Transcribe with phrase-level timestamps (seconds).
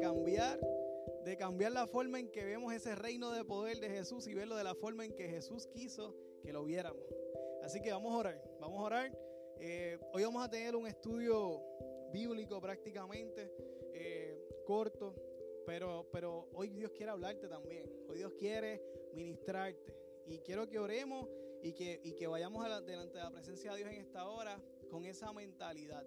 [0.00, 0.60] cambiar,
[1.24, 4.56] de cambiar la forma en que vemos ese reino de poder de Jesús y verlo
[4.56, 7.02] de la forma en que Jesús quiso que lo viéramos.
[7.62, 9.18] Así que vamos a orar, vamos a orar.
[9.58, 11.62] Eh, hoy vamos a tener un estudio
[12.12, 13.52] bíblico prácticamente
[13.92, 15.14] eh, corto,
[15.66, 17.90] pero, pero hoy Dios quiere hablarte también.
[18.08, 18.82] Hoy Dios quiere
[19.14, 19.96] ministrarte.
[20.26, 21.28] Y quiero que oremos
[21.62, 24.60] y que, y que vayamos delante de la presencia de Dios en esta hora
[24.90, 26.04] con esa mentalidad.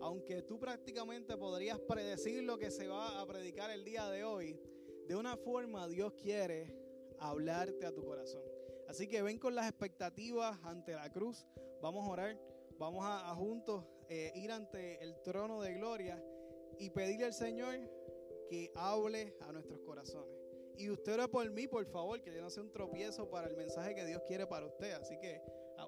[0.00, 4.58] Aunque tú prácticamente podrías predecir lo que se va a predicar el día de hoy,
[5.06, 6.74] de una forma Dios quiere
[7.18, 8.42] hablarte a tu corazón.
[8.88, 11.46] Así que ven con las expectativas ante la cruz.
[11.80, 12.38] Vamos a orar.
[12.78, 16.22] Vamos a, juntos eh, ir ante el trono de gloria
[16.78, 17.74] y pedirle al Señor
[18.50, 20.36] que hable a nuestros corazones.
[20.76, 23.56] Y usted ore por mí, por favor, que yo no sea un tropiezo para el
[23.56, 24.92] mensaje que Dios quiere para usted.
[24.92, 25.40] Así que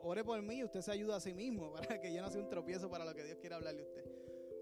[0.02, 2.40] ore por mí y usted se ayuda a sí mismo para que yo no sea
[2.40, 4.04] un tropiezo para lo que Dios quiere hablarle a usted.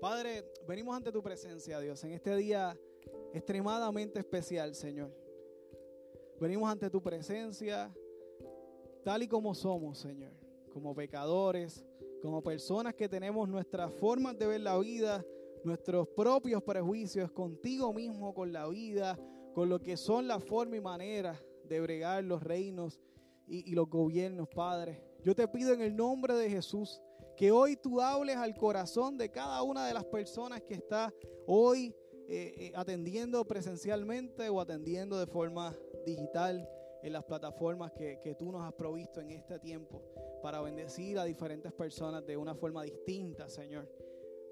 [0.01, 2.79] Padre, venimos ante tu presencia, Dios, en este día
[3.33, 5.11] extremadamente especial, Señor.
[6.41, 7.95] Venimos ante tu presencia
[9.03, 10.33] tal y como somos, Señor,
[10.71, 11.87] como pecadores,
[12.21, 15.25] como personas que tenemos nuestras formas de ver la vida,
[15.65, 19.19] nuestros propios prejuicios contigo mismo, con la vida,
[19.55, 23.01] con lo que son la forma y manera de bregar los reinos
[23.47, 25.01] y, los gobiernos, Padre.
[25.27, 27.03] Yo te pido en el nombre de Jesús
[27.37, 31.13] que hoy tú hables al corazón de cada una de las personas que está
[31.49, 31.93] hoy
[32.29, 36.71] eh, eh, atendiendo presencialmente o atendiendo de forma digital
[37.03, 40.01] en las plataformas que, que, tú nos has provisto en este tiempo
[40.45, 43.91] para bendecir a diferentes personas de una forma distinta, Señor.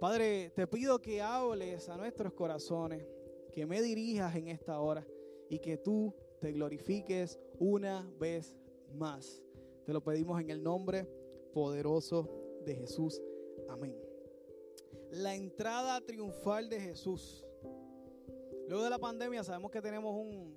[0.01, 3.07] Padre, te pido que hables a nuestros corazones,
[3.53, 5.07] que me dirijas en esta hora
[5.49, 8.57] y que tú te glorifiques una vez
[8.93, 9.41] más.
[9.85, 11.07] Te lo pedimos en el nombre
[11.53, 12.29] poderoso
[12.65, 13.21] de Jesús.
[13.69, 13.97] Amén.
[15.11, 17.45] La entrada triunfal de Jesús.
[18.69, 20.57] Luego de la pandemia sabemos que tenemos un,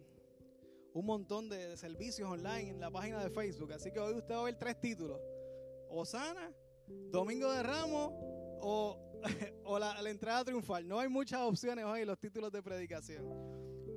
[0.94, 3.74] un montón de, servicios online en la página de Facebook.
[3.74, 5.20] Así que hoy usted va a ver tres títulos.
[5.90, 6.54] Osana,
[7.12, 8.12] Domingo de Ramos
[8.62, 9.08] o
[9.64, 10.88] o la, entrada triunfal.
[10.88, 13.26] No hay muchas opciones hoy en los títulos de predicación.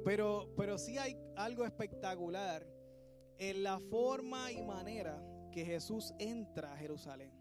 [0.04, 2.66] Pero, pero sí hay algo espectacular
[3.40, 5.20] en la forma y manera
[5.50, 7.32] que Jesús entra a Jerusalén.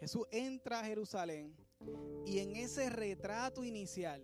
[0.00, 1.56] Jesús entra a Jerusalén
[2.26, 4.22] y en ese retrato inicial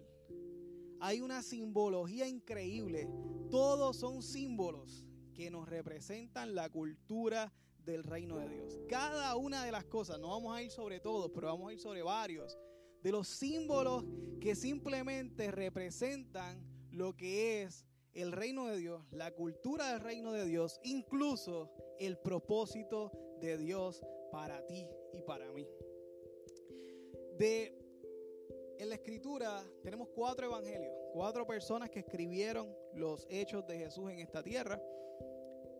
[1.00, 3.08] hay una simbología increíble.
[3.50, 7.52] Todos son símbolos que nos representan la cultura
[7.84, 8.80] del reino de Dios.
[8.88, 11.78] Cada una de las cosas, no vamos a ir sobre todos, pero vamos a ir
[11.78, 12.58] sobre varios
[13.02, 14.04] de los símbolos
[14.40, 20.46] que simplemente representan lo que es el reino de Dios, la cultura del reino de
[20.46, 25.68] Dios, incluso el propósito de Dios para ti y para mí.
[27.38, 27.74] De
[28.78, 34.18] en la escritura tenemos cuatro evangelios, cuatro personas que escribieron los hechos de Jesús en
[34.20, 34.80] esta tierra,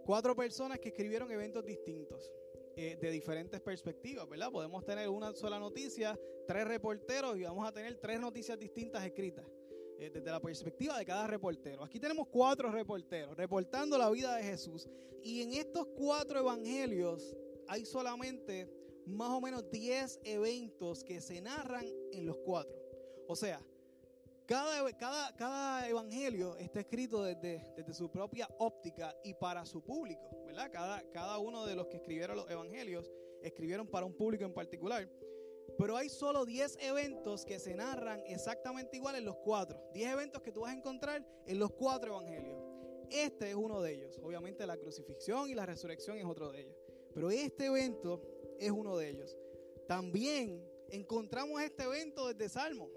[0.04, 2.32] cuatro personas que escribieron eventos distintos.
[2.78, 4.52] Eh, de diferentes perspectivas, ¿verdad?
[4.52, 6.14] Podemos tener una sola noticia,
[6.46, 9.46] tres reporteros y vamos a tener tres noticias distintas escritas
[9.98, 11.84] eh, desde la perspectiva de cada reportero.
[11.84, 14.88] Aquí tenemos cuatro reporteros reportando la vida de Jesús
[15.22, 17.36] y en estos cuatro evangelios
[17.68, 18.70] hay solamente
[19.06, 22.76] más o menos diez eventos que se narran en los cuatro.
[23.28, 23.60] O sea,
[24.46, 30.44] cada, cada, cada, evangelio está escrito desde, desde, su propia óptica y para su público,
[30.46, 30.70] ¿verdad?
[30.70, 33.10] Cada, cada uno de los que escribieron los evangelios
[33.42, 35.08] escribieron para un público en particular.
[35.78, 39.80] Pero hay solo 10 eventos que se narran exactamente igual en los cuatro.
[39.92, 42.58] 10 eventos que tú vas a encontrar en los cuatro evangelios.
[43.10, 44.18] Este es uno de ellos.
[44.22, 46.76] Obviamente la crucifixión y la resurrección es otro de ellos.
[47.14, 48.22] Pero este evento
[48.58, 49.36] es uno de ellos.
[49.86, 52.90] También encontramos este evento desde Salmo.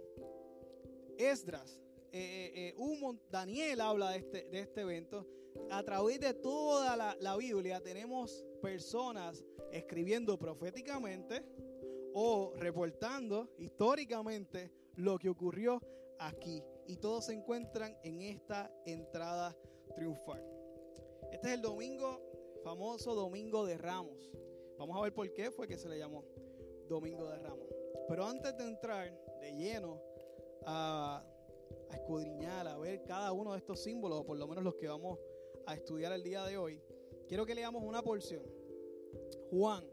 [1.18, 1.80] Esdras,
[2.12, 5.28] eh, eh, eh Daniel habla de este, de este evento.
[5.69, 11.44] A través de toda la, Biblia tenemos personas escribiendo proféticamente
[12.13, 15.81] o reportando históricamente lo que ocurrió
[16.19, 16.63] aquí.
[16.88, 19.56] Y todos se encuentran en esta entrada
[19.95, 20.44] triunfal.
[21.31, 22.19] Este es el domingo,
[22.63, 24.31] famoso Domingo de Ramos.
[24.77, 26.25] Vamos a ver por qué fue que se le llamó
[26.88, 27.67] Domingo de Ramos.
[28.07, 30.01] Pero antes de entrar de lleno
[30.65, 31.23] a,
[31.94, 35.19] escudriñar, a ver cada uno de estos símbolos, o por lo menos los que vamos
[35.65, 36.81] a estudiar el día de hoy,
[37.27, 38.44] quiero que leamos una porción.
[39.51, 39.85] Juan,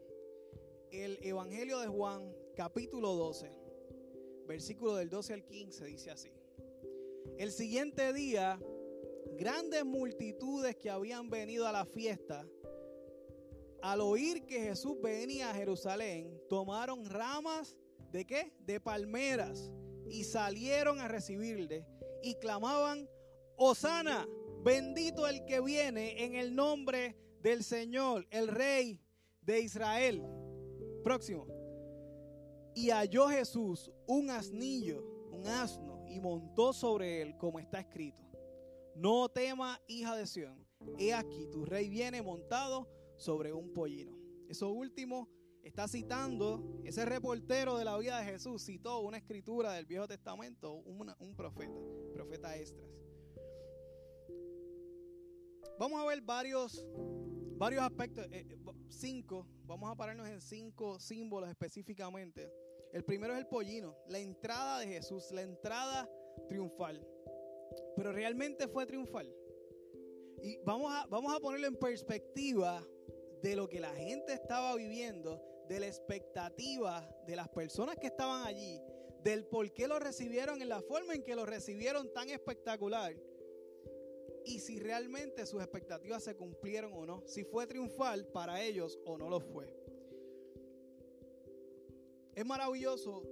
[0.91, 3.51] el Evangelio de Juan, capítulo 12,
[4.47, 6.33] versículo del 12 al 15, dice así.
[7.39, 8.61] El siguiente día,
[9.39, 12.47] grandes multitudes que habían venido a la fiesta,
[13.83, 17.77] al oír que Jesús venía a Jerusalén, tomaron ramas
[18.11, 18.53] ¿de qué?
[18.61, 19.71] De palmeras.
[20.09, 21.85] Y salieron a recibirle
[22.23, 23.09] y clamaban,
[23.57, 24.27] Osana,
[24.63, 29.01] bendito el que viene en el nombre del Señor, el Rey
[29.43, 30.23] de Israel.
[31.07, 31.47] Próximo.
[32.75, 38.25] Y halló Jesús un asnillo, un asno, y montó sobre él, como está escrito.
[38.97, 40.67] No tema, hija de Sión.
[40.99, 44.19] He aquí, tu rey viene montado sobre un pollino.
[44.49, 45.29] Eso último
[45.63, 50.73] está citando, ese reportero de la vida de Jesús citó una escritura del Viejo Testamento,
[50.75, 51.81] un profeta,
[52.15, 52.91] profeta Estras.
[55.79, 56.85] Vamos a ver varios,
[57.57, 62.51] varios aspectos, eh, cinco, vamos a pararnos en cinco símbolos específicamente.
[62.93, 66.09] El primero es el pollino, la entrada de Jesús, la entrada
[66.49, 67.07] triunfal.
[67.97, 69.33] Pero realmente fue triunfal.
[70.43, 72.87] Y vamos a, vamos a ponerlo en perspectiva
[73.43, 78.47] de lo que la gente estaba viviendo, de la expectativa de las personas que estaban
[78.47, 78.81] allí,
[79.23, 83.15] del por qué lo recibieron en la forma en que lo recibieron tan espectacular.
[84.47, 89.19] Y si realmente sus expectativas se cumplieron o no, si fue triunfal para ellos o
[89.19, 89.75] no lo fue.
[92.33, 93.25] Es maravilloso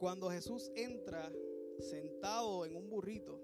[0.00, 1.32] cuando Jesús entra
[1.78, 3.40] sentado en un burrito.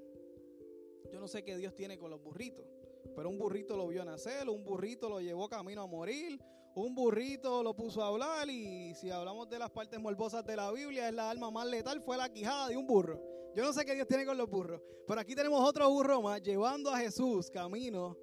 [1.13, 2.67] Yo no sé qué Dios tiene con los burritos,
[3.15, 6.41] pero un burrito lo vio nacer, un burrito lo llevó camino a morir,
[6.75, 10.73] un burrito lo puso a hablar y si hablamos de las partes morbosas de la
[10.73, 13.30] Biblia, es la alma más letal, fue la quijada de un burro.
[13.55, 16.41] Yo no sé qué Dios tiene con los burros, pero aquí tenemos otro burro más
[16.41, 18.17] llevando a Jesús camino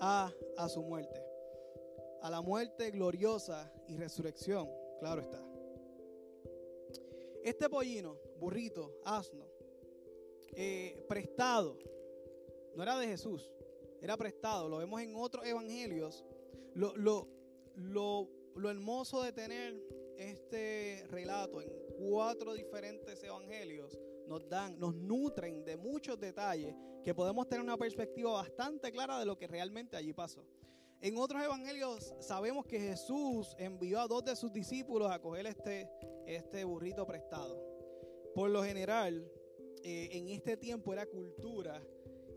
[0.00, 1.22] a, a su muerte,
[2.22, 4.68] a la muerte gloriosa y resurrección,
[4.98, 5.40] claro está.
[7.44, 9.46] Este pollino, burrito, asno,
[10.56, 11.78] eh, prestado,
[12.74, 13.52] no era de Jesús,
[14.00, 14.68] era prestado.
[14.68, 16.24] Lo vemos en otros evangelios.
[16.74, 17.28] Lo, lo,
[17.76, 19.80] lo, lo hermoso de tener
[20.16, 27.48] este relato en cuatro diferentes evangelios nos dan, nos nutren de muchos detalles que podemos
[27.48, 30.44] tener una perspectiva bastante clara de lo que realmente allí pasó.
[31.00, 35.88] En otros evangelios sabemos que Jesús envió a dos de sus discípulos a coger este,
[36.26, 37.62] este burrito prestado.
[38.34, 39.30] Por lo general,
[39.82, 41.82] eh, en este tiempo era cultura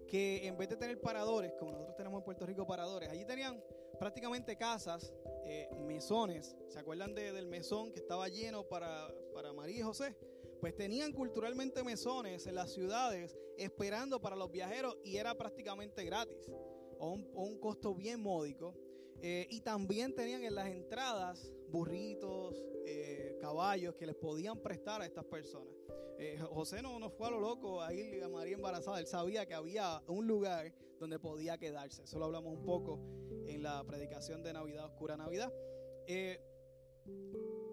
[0.07, 3.63] que en vez de tener paradores, como nosotros tenemos en Puerto Rico paradores, allí tenían
[3.99, 5.13] prácticamente casas,
[5.45, 6.55] eh, mesones.
[6.67, 10.15] ¿Se acuerdan del mesón que estaba lleno para, para María y José?
[10.67, 16.51] Pues tenían culturalmente mesones en las ciudades esperando para los viajeros y era prácticamente gratis
[16.99, 18.75] o un, costo bien módico.
[19.21, 25.05] Eh, y también tenían en las entradas burritos, eh, caballos que les podían prestar a
[25.05, 25.73] estas personas.
[26.19, 29.45] Eh, José no, no fue a lo loco a ir a María embarazada, él sabía
[29.45, 32.03] que había un lugar donde podía quedarse.
[32.03, 32.99] Eso lo hablamos un poco
[33.47, 35.49] en la predicación de Navidad, Oscura Navidad.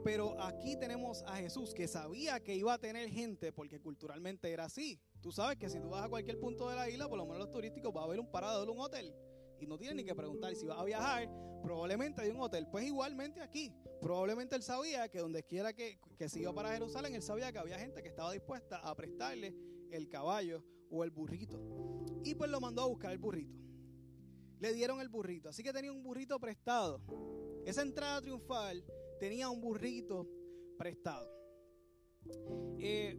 [0.05, 4.67] Pero aquí tenemos a Jesús que sabía que iba a tener gente porque culturalmente era
[4.67, 5.01] así.
[5.23, 7.39] Tú sabes que si tú vas a cualquier punto de la isla, por lo menos
[7.39, 9.15] los turísticos, va a haber un parador, un hotel.
[9.59, 11.31] Y no tienes ni que preguntar si vas a viajar,
[11.63, 12.69] probablemente hay un hotel.
[12.71, 17.15] Pues igualmente aquí, probablemente él sabía que donde quiera que, que se iba para Jerusalén,
[17.15, 19.57] él sabía que había gente que estaba dispuesta a prestarle
[19.91, 21.59] el caballo o el burrito.
[22.25, 23.57] Y pues lo mandó a buscar el burrito.
[24.61, 25.49] Le dieron el burrito.
[25.49, 27.01] Así que tenía un burrito prestado.
[27.65, 28.85] Esa entrada triunfal
[29.19, 30.29] tenía un burrito
[30.79, 31.31] prestado.
[32.79, 33.19] Eh,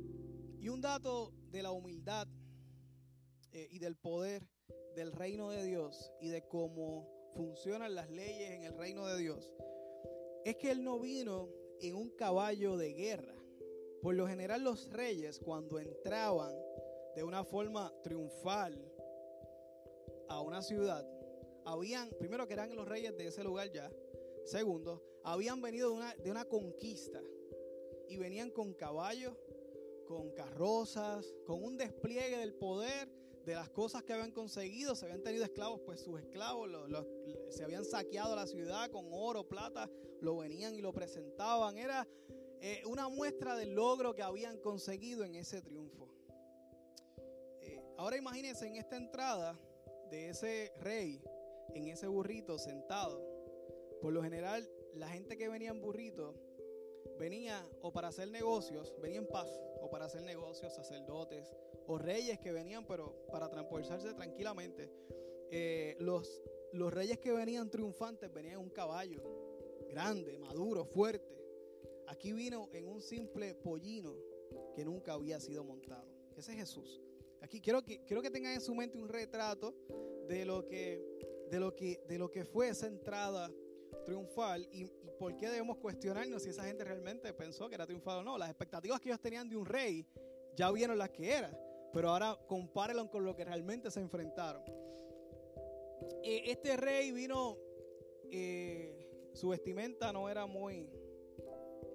[0.60, 2.28] y un dato de la humildad
[3.52, 4.48] eh, y del poder
[4.96, 9.52] del reino de Dios y de cómo funcionan las leyes en el reino de Dios
[10.46, 11.50] es que Él no vino
[11.82, 13.36] en un caballo de guerra.
[14.02, 16.56] Por lo general los reyes cuando entraban
[17.16, 18.80] de una forma triunfal
[20.30, 21.06] a una ciudad,
[21.66, 23.92] habían, primero que eran los reyes de ese lugar ya,
[24.46, 27.22] segundo, habían venido de una, de una conquista
[28.08, 29.36] y venían con caballos
[30.06, 33.10] con carrozas, con un despliegue del poder
[33.46, 34.96] de las cosas que habían conseguido.
[34.96, 36.70] Se habían tenido esclavos, pues sus esclavos
[37.50, 39.90] se habían saqueado la ciudad con oro, plata,
[40.22, 41.78] lo venían y lo presentaban.
[41.78, 42.08] Era
[42.62, 46.10] eh, una muestra del logro que habían conseguido en ese triunfo.
[47.62, 49.60] Eh, ahora imagínense en esta entrada
[50.10, 51.22] de ese rey,
[51.74, 53.24] en ese burrito sentado.
[54.02, 56.34] Por lo general, la gente que venía en burrito
[57.20, 59.48] venía o para hacer negocios, venía en paz,
[59.82, 61.54] o para hacer negocios, sacerdotes
[61.88, 64.90] o reyes que venían, pero para transportarse tranquilamente.
[65.52, 66.42] Eh, los,
[66.74, 69.22] los reyes que venían triunfantes venían en un caballo
[69.88, 71.36] grande, maduro, fuerte.
[72.08, 74.16] Aquí vino en un simple pollino
[74.76, 76.08] que nunca había sido montado.
[76.36, 77.02] Ese es Jesús.
[77.42, 79.76] Aquí quiero que, quiero que tengan en su mente un retrato
[80.28, 81.02] de lo que,
[81.52, 83.52] de lo que, de lo que fue esa entrada
[84.06, 84.86] triunfal y,
[85.20, 88.38] por qué debemos cuestionarnos si esa gente realmente pensó que era triunfal o no.
[88.38, 90.06] Las expectativas que ellos tenían de un rey
[90.56, 91.52] ya vieron las que era,
[91.94, 94.64] pero ahora compárenlo con lo que realmente se enfrentaron.
[96.24, 97.58] Eh, este rey vino,
[98.32, 100.90] eh, su vestimenta no era muy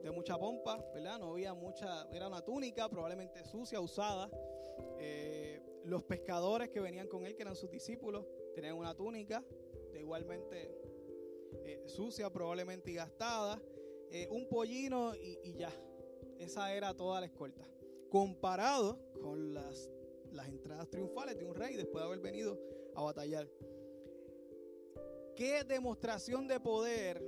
[0.02, 1.18] de mucha pompa, ¿verdad?
[1.18, 4.30] No había mucha, era una túnica probablemente sucia, usada.
[4.98, 9.44] Eh, los pescadores que venían con él, que eran sus discípulos, tenían una túnica
[9.92, 10.89] de igualmente
[11.64, 13.60] eh, sucia, probablemente y gastada,
[14.10, 15.72] eh, un pollino y, ya.
[16.38, 17.64] Esa era toda la escolta.
[18.10, 19.90] Comparado con las,
[20.46, 22.58] entradas triunfales de un rey después de haber venido
[22.94, 23.48] a batallar.
[25.36, 27.22] ¿Qué demostración de poder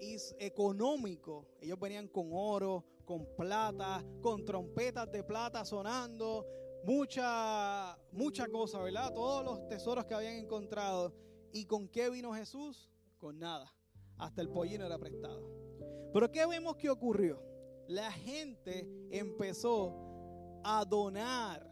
[0.00, 1.46] y económico?
[1.60, 6.46] Ellos venían con oro, con plata, con trompetas de plata sonando,
[6.84, 9.12] mucha, mucha cosa, ¿verdad?
[9.12, 11.12] Todos los tesoros que habían encontrado.
[11.52, 12.89] ¿Y con qué vino Jesús?
[13.20, 13.72] Con nada.
[14.16, 16.10] Hasta el pollino era prestado.
[16.12, 17.42] Pero ¿qué vemos que ocurrió?
[17.86, 21.68] La gente empezó a donar,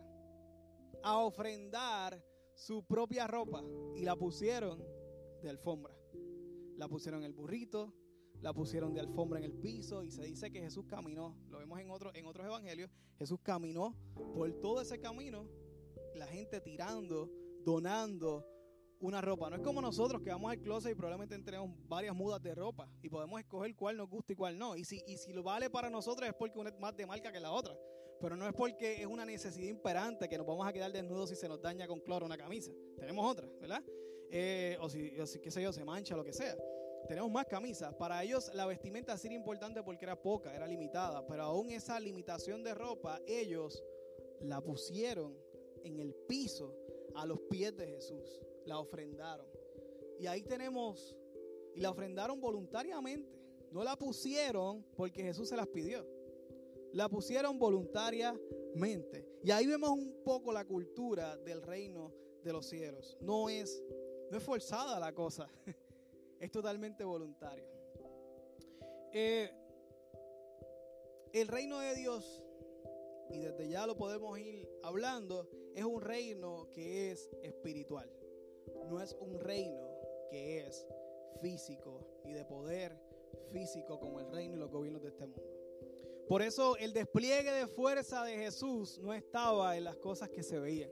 [1.02, 2.22] a ofrendar
[2.54, 3.64] su propia ropa
[3.96, 4.84] y la pusieron
[5.42, 5.94] de alfombra.
[6.76, 7.94] La pusieron en el burrito,
[8.40, 11.80] la pusieron de alfombra en el piso y se dice que Jesús caminó, lo vemos
[11.80, 13.96] en, otro, en otros evangelios, Jesús caminó
[14.34, 15.48] por todo ese camino,
[16.14, 17.30] la gente tirando,
[17.64, 18.46] donando
[19.00, 19.50] una ropa.
[19.50, 22.88] No es como nosotros que vamos al closet y probablemente tenemos varias mudas de ropa
[23.02, 24.76] y podemos escoger cuál nos gusta y cuál no.
[24.76, 27.32] Y si, y si lo vale para nosotros es porque una es más de marca
[27.32, 27.76] que la otra.
[28.20, 31.36] Pero no es porque es una necesidad imperante que nos vamos a quedar desnudos si
[31.36, 32.72] se nos daña con cloro una camisa.
[32.96, 33.82] Tenemos otra, ¿verdad?
[34.30, 36.56] Eh, o, si, o si, qué sé yo, se mancha, lo que sea
[37.08, 37.94] tenemos más camisas.
[37.94, 41.98] Para ellos la vestimenta sí era importante porque era poca, era limitada, pero aún esa
[41.98, 43.82] limitación de ropa, ellos
[44.40, 45.34] la pusieron
[45.82, 46.76] en el piso
[47.18, 49.46] a los pies de Jesús, la ofrendaron.
[50.20, 51.16] Y ahí tenemos,
[51.75, 53.37] y la ofrendaron voluntariamente,
[53.72, 56.06] no la pusieron porque Jesús se las pidió,
[56.92, 59.26] la pusieron voluntariamente.
[59.42, 63.18] Y ahí vemos un poco la cultura del reino de los cielos.
[63.20, 63.82] No es,
[64.30, 65.48] no es forzada la cosa.
[66.40, 67.66] es totalmente voluntario.
[69.12, 69.50] Eh,
[71.32, 72.42] el reino de Dios,
[73.30, 75.48] y desde ya lo podemos ir hablando,
[75.78, 78.11] es un reino que es espiritual.
[78.87, 79.88] No es un reino
[80.30, 80.87] que es
[81.40, 82.99] físico y de poder
[83.52, 85.42] físico como el reino y los gobiernos de este mundo.
[86.28, 90.58] Por eso el despliegue de fuerza de Jesús no estaba en las cosas que se
[90.58, 90.90] veían,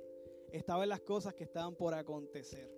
[0.50, 2.76] estaba en las cosas que estaban por acontecer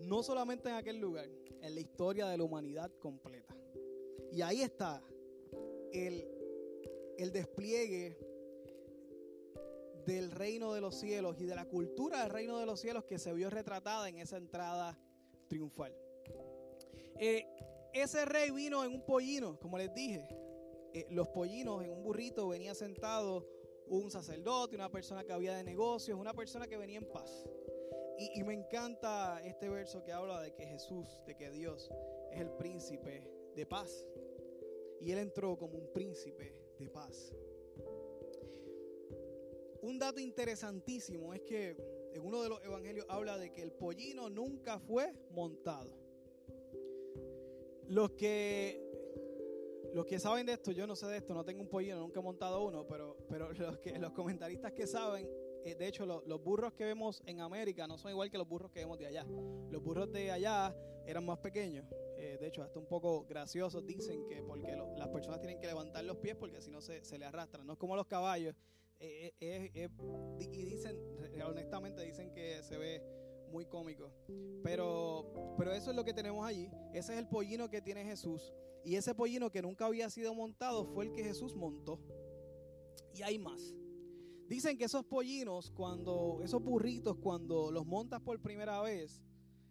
[0.00, 1.28] no solamente en aquel lugar,
[1.60, 3.56] en la historia de la humanidad completa.
[4.30, 5.02] Y ahí está
[5.92, 6.26] el,
[7.16, 8.18] el despliegue
[10.06, 13.18] del reino de los cielos y de la cultura del reino de los cielos que
[13.18, 14.98] se vio retratada en esa entrada
[15.48, 15.94] triunfal.
[17.18, 17.46] Eh,
[17.92, 20.28] ese rey vino en un pollino, como les dije.
[20.92, 23.48] Eh, los pollinos en un burrito venía sentado
[23.86, 27.44] un sacerdote, una persona que había de negocios, una persona que venía en paz.
[28.16, 31.90] Y, me encanta este verso que habla de que Jesús, de que Dios
[32.30, 34.06] es el príncipe de paz.
[35.00, 37.32] Y Él entró como un príncipe de paz.
[39.84, 41.76] Un dato interesantísimo es que
[42.14, 45.94] en uno de los evangelios habla de que el pollino nunca fue montado.
[47.88, 48.80] Los que,
[49.92, 52.20] los que saben de esto, yo no sé de esto, no tengo un pollino, nunca
[52.20, 55.28] he montado uno, pero, pero los, que, los comentaristas que saben
[55.64, 58.70] eh, de hecho, los burros que vemos en América no son igual que los burros
[58.70, 59.24] que vemos de allá.
[59.70, 60.76] Los burros de allá
[61.06, 61.86] eran más pequeños.
[62.18, 66.04] Eh, de hecho, hasta un poco graciosos dicen que porque las personas tienen que levantar
[66.04, 67.66] los pies porque si no se, se le arrastran.
[67.66, 68.54] No es como los caballos.
[69.00, 69.88] Eh,
[70.38, 70.96] y dicen,
[71.46, 73.02] honestamente, dicen que se ve
[73.50, 74.12] muy cómico.
[74.62, 76.68] Pero, pero eso es lo que tenemos allí.
[76.92, 78.52] Ese es el pollino que tiene Jesús.
[78.84, 82.00] Y ese pollino que nunca había sido montado fue el que Jesús montó.
[83.14, 83.74] Y hay más.
[84.48, 89.22] Dicen que esos pollinos, cuando, esos burritos, cuando los montas por primera vez,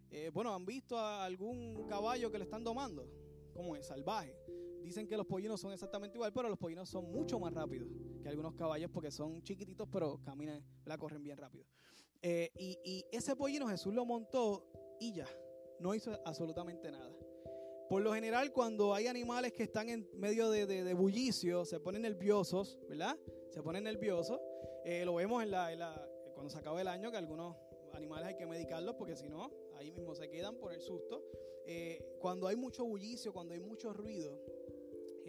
[0.10, 3.08] eh, bueno, han visto a algún caballo que le están domando,
[3.54, 4.36] como es salvaje.
[4.82, 7.88] Dicen que los pollinos son exactamente igual, pero los pollinos son mucho más rápidos
[8.24, 11.66] que algunos caballos porque son chiquititos, pero caminan, la corren bien rápido.
[12.22, 15.28] Eh, y, ese pollino Jesús lo montó y ya,
[15.80, 17.14] no hizo absolutamente nada.
[17.90, 22.04] Por lo general, cuando hay animales que están en medio de, de bullicio, se ponen
[22.04, 23.16] nerviosos, ¿verdad?
[23.52, 24.40] Se ponen nerviosos
[24.86, 27.56] eh, lo vemos en la, cuando se acaba el año que algunos
[27.94, 31.24] animales hay que medicarlos porque si no, ahí mismo se quedan por el susto.
[31.66, 34.42] Eh, cuando hay mucho bullicio, cuando hay mucho ruido,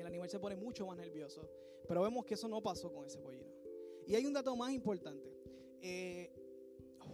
[0.01, 1.49] el animal se pone mucho más nervioso.
[1.87, 3.53] Pero vemos que eso no pasó con ese pollino.
[4.07, 5.33] Y hay un dato más importante.
[5.81, 6.31] Eh,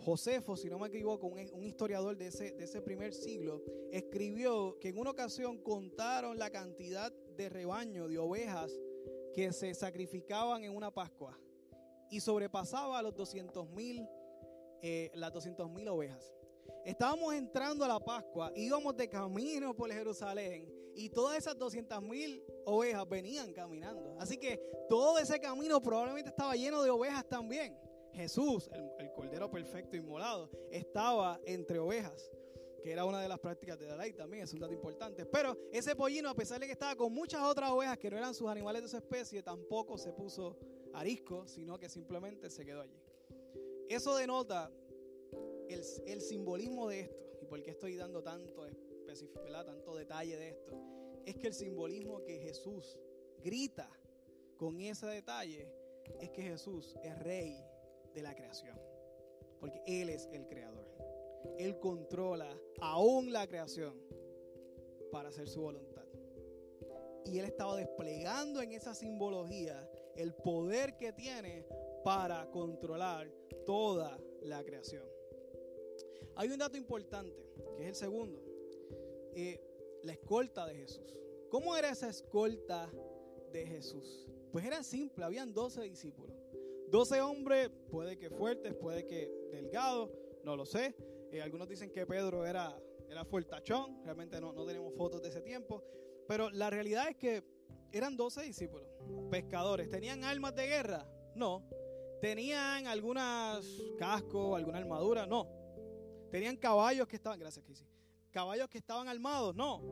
[0.04, 5.10] Josefo, si no me equivoco, un, historiador de ese, primer siglo, escribió que en una
[5.10, 8.72] ocasión contaron la cantidad de rebaño, de ovejas
[9.34, 11.38] que se sacrificaban en una Pascua
[12.10, 14.06] y sobrepasaba los 200 mil,
[14.82, 16.32] eh, las 200 mil ovejas.
[16.84, 22.42] Estábamos entrando a la Pascua, íbamos de camino por Jerusalén y todas esas 200 mil
[22.64, 24.16] ovejas venían caminando.
[24.18, 24.58] Así que
[24.88, 27.76] todo ese camino probablemente estaba lleno de ovejas también.
[28.12, 32.30] Jesús, el, el Cordero Perfecto Inmolado, estaba entre ovejas
[32.80, 35.26] que era una de las prácticas de la ley también, es un dato importante.
[35.26, 38.34] Pero ese pollino, a pesar de que estaba con muchas otras ovejas que no eran
[38.34, 40.56] sus animales de su especie, tampoco se puso
[40.94, 42.98] arisco, sino que simplemente se quedó allí.
[43.88, 44.70] Eso denota
[45.74, 48.66] el, simbolismo de esto, y por qué estoy dando tanto,
[49.64, 50.72] tanto detalle de esto,
[51.24, 52.98] es que el simbolismo que Jesús
[53.42, 53.88] grita
[54.56, 55.68] con ese detalle
[56.20, 57.56] es que Jesús es rey
[58.14, 58.78] de la creación,
[59.58, 60.86] porque Él es el creador.
[61.58, 63.94] Él controla aún la creación
[65.10, 66.04] para hacer su voluntad.
[67.24, 71.66] Y Él estaba desplegando en esa simbología el poder que tiene
[72.04, 73.30] para controlar
[73.64, 75.19] toda la creación.
[76.40, 77.36] Hay un dato importante,
[77.76, 78.42] que es el segundo.
[79.34, 79.60] Eh,
[80.04, 81.14] la escolta de Jesús.
[81.50, 82.90] ¿Cómo era esa escolta
[83.52, 84.26] de Jesús?
[84.50, 86.34] Pues era simple, habían 12 discípulos.
[86.88, 90.10] 12 hombres, puede que fuertes, puede que delgados,
[90.42, 90.94] no lo sé.
[91.30, 92.74] Eh, algunos dicen que Pedro era,
[93.10, 95.84] era fuertachón, realmente no, no tenemos fotos de ese tiempo.
[96.26, 97.44] Pero la realidad es que
[97.92, 98.88] eran 12 discípulos,
[99.30, 99.90] pescadores.
[99.90, 101.06] ¿Tenían armas de guerra?
[101.34, 101.68] No.
[102.22, 103.62] ¿Tenían algunas
[103.98, 105.26] cascos, alguna armadura?
[105.26, 105.59] No.
[106.30, 107.86] ¿Tenían caballos que estaban, gracias Casey,
[108.30, 109.54] caballos que estaban armados?
[109.54, 109.82] No.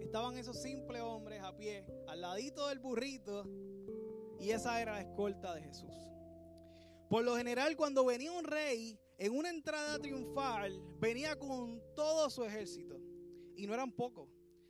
[0.00, 3.44] Estaban esos simples hombres a pie, al ladito del burrito,
[4.38, 5.92] y esa era la escolta de Jesús.
[7.08, 12.44] Por lo general, cuando venía un rey en una entrada triunfal, venía con todo su
[12.44, 13.00] ejército.
[13.56, 14.28] Y no eran pocos.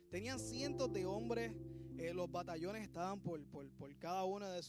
[0.09, 1.53] Tenían cientos de hombres.
[1.97, 4.61] Eh, los batallones estaban por, por, cada una de,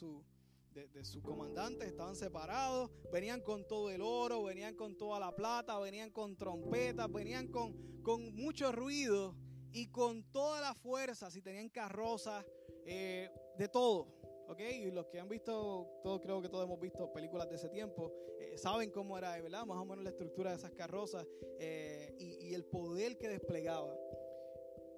[0.87, 2.91] de, sus comandantes, estaban separados.
[3.13, 8.03] Venían con todo el oro, venían con toda la plata, venían con trompetas, venían con,
[8.03, 9.35] con mucho ruido
[9.73, 11.31] y con toda la fuerza.
[11.31, 12.45] Si tenían carrozas,
[12.91, 14.19] eh, de todo.
[14.49, 14.61] ¿ok?
[14.61, 18.13] Y los que han visto, todo, creo que todos hemos visto películas de ese tiempo,
[18.41, 19.67] eh, saben cómo era, ¿verdad?
[19.67, 21.27] Más o menos la estructura de esas carrozas
[21.59, 23.95] eh, y, el poder que desplegaba.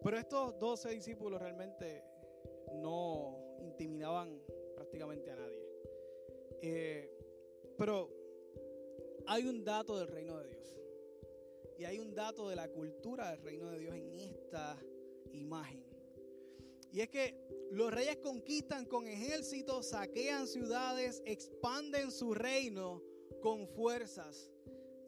[0.04, 2.04] Pero estos 12 discípulos realmente
[2.74, 4.40] no intimidaban
[4.76, 5.59] prácticamente a nadie.
[6.62, 7.10] Eh,
[7.76, 8.10] pero
[9.26, 10.76] hay un dato del reino de Dios.
[11.78, 14.78] Y hay un dato de la cultura del reino de Dios en esta
[15.32, 15.82] imagen.
[16.92, 17.34] Y es que
[17.70, 23.00] los reyes conquistan con ejércitos, saquean ciudades, expanden su reino
[23.40, 24.50] con fuerzas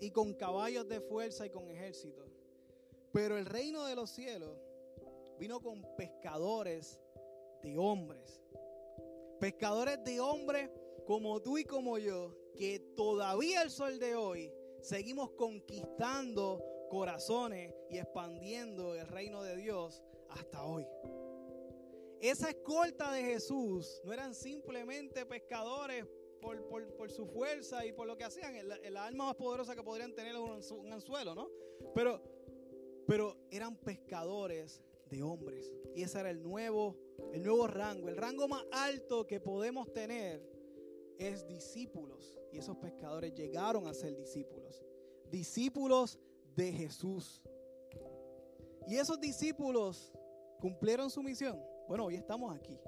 [0.01, 2.31] y con caballos de fuerza y con ejércitos.
[3.12, 4.57] Pero el reino de los cielos
[5.38, 7.01] vino con pescadores
[7.62, 8.41] de hombres.
[9.41, 10.71] Pescadores de hombres
[11.07, 17.99] como tú y como yo, que todavía el sol de hoy seguimos conquistando corazones y
[17.99, 20.87] expandiendo el reino de Dios hasta hoy.
[22.21, 26.07] Esa escolta de Jesús no eran simplemente pescadores
[26.41, 28.55] por, su fuerza y por lo que hacían.
[28.55, 31.51] El, alma más poderosa que podrían tener un, un anzuelo, ¿no?
[31.95, 32.23] Pero,
[33.07, 35.73] pero eran pescadores de hombres.
[35.95, 36.97] Y ese era el nuevo,
[37.33, 38.09] el nuevo rango.
[38.09, 40.52] El rango más alto que podemos tener
[41.18, 42.38] es discípulos.
[42.53, 44.85] Y esos pescadores llegaron a ser discípulos.
[45.31, 46.18] Discípulos
[46.55, 47.42] de Jesús.
[48.87, 50.12] Y esos discípulos
[50.61, 51.61] cumplieron su misión.
[51.88, 52.79] Bueno, hoy estamos aquí.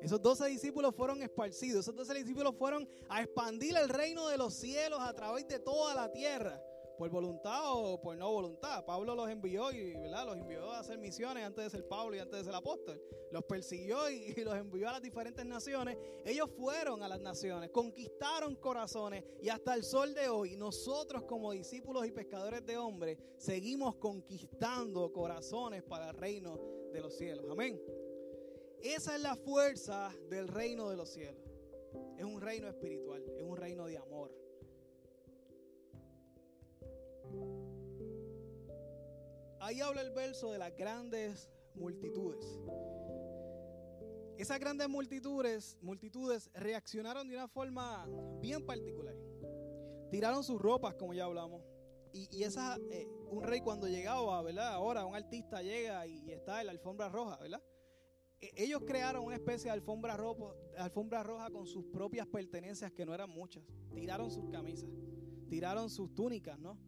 [0.00, 1.80] Esos doce discípulos fueron esparcidos.
[1.80, 5.94] Esos doce discípulos fueron a expandir el reino de los cielos a través de toda
[5.94, 6.62] la tierra.
[7.00, 8.84] Por voluntad o por no voluntad.
[8.84, 12.40] Pablo los envió y los envió a hacer misiones antes de ser Pablo y antes
[12.40, 13.00] de ser apóstol.
[13.30, 15.96] Los persiguió y, y los envió a las diferentes naciones.
[16.26, 21.52] Ellos fueron a las naciones, conquistaron corazones y hasta el sol de hoy nosotros como
[21.52, 26.60] discípulos y pescadores de hombres seguimos conquistando corazones para el reino
[26.92, 27.46] de los cielos.
[27.50, 27.80] Amén.
[28.82, 31.42] Esa es la fuerza del reino de los cielos.
[32.18, 34.49] Es un reino espiritual, es un reino de amor.
[39.60, 42.58] Ahí habla el verso de las grandes multitudes.
[44.36, 48.08] Esas grandes multitudes, multitudes reaccionaron de una forma
[48.40, 49.14] bien particular.
[50.10, 51.62] Tiraron sus ropas, como ya hablamos.
[52.12, 54.72] Y, esa, eh, un rey cuando llegaba, ¿verdad?
[54.72, 57.62] Ahora un artista llega y está en la alfombra roja, ¿verdad?
[58.40, 60.18] E, ellos crearon una especie de alfombra,
[60.78, 63.62] alfombra roja con sus propias pertenencias que no eran muchas.
[63.94, 64.90] Tiraron sus camisas.
[65.48, 66.78] tiraron sus túnicas, ¿no?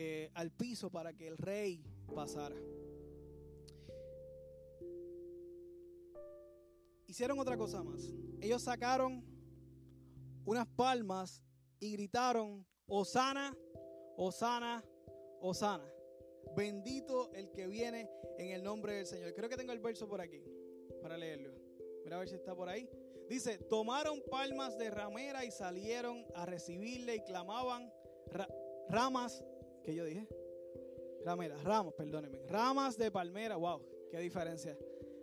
[0.00, 1.82] Eh, al piso para que el rey
[2.14, 2.54] pasara.
[7.08, 8.14] Hicieron otra cosa más.
[8.40, 9.24] Ellos sacaron
[10.44, 11.42] unas palmas
[11.80, 13.56] y gritaron, Osana,
[14.16, 14.84] Osana,
[15.40, 15.92] Osana.
[16.56, 18.08] Bendito el que viene
[18.38, 19.34] en el nombre del Señor.
[19.34, 20.44] Creo que tengo el verso por aquí
[21.02, 21.52] para leerlo.
[22.04, 22.88] Mira a ver si está por ahí.
[23.28, 27.92] Dice, tomaron palmas de ramera y salieron a recibirle y clamaban
[28.88, 29.44] ramas,
[29.82, 30.26] ¿qué yo dije?
[31.24, 32.38] Rameras, ramos, perdónenme.
[32.46, 34.76] Ramas de palmera, wow, qué diferencia.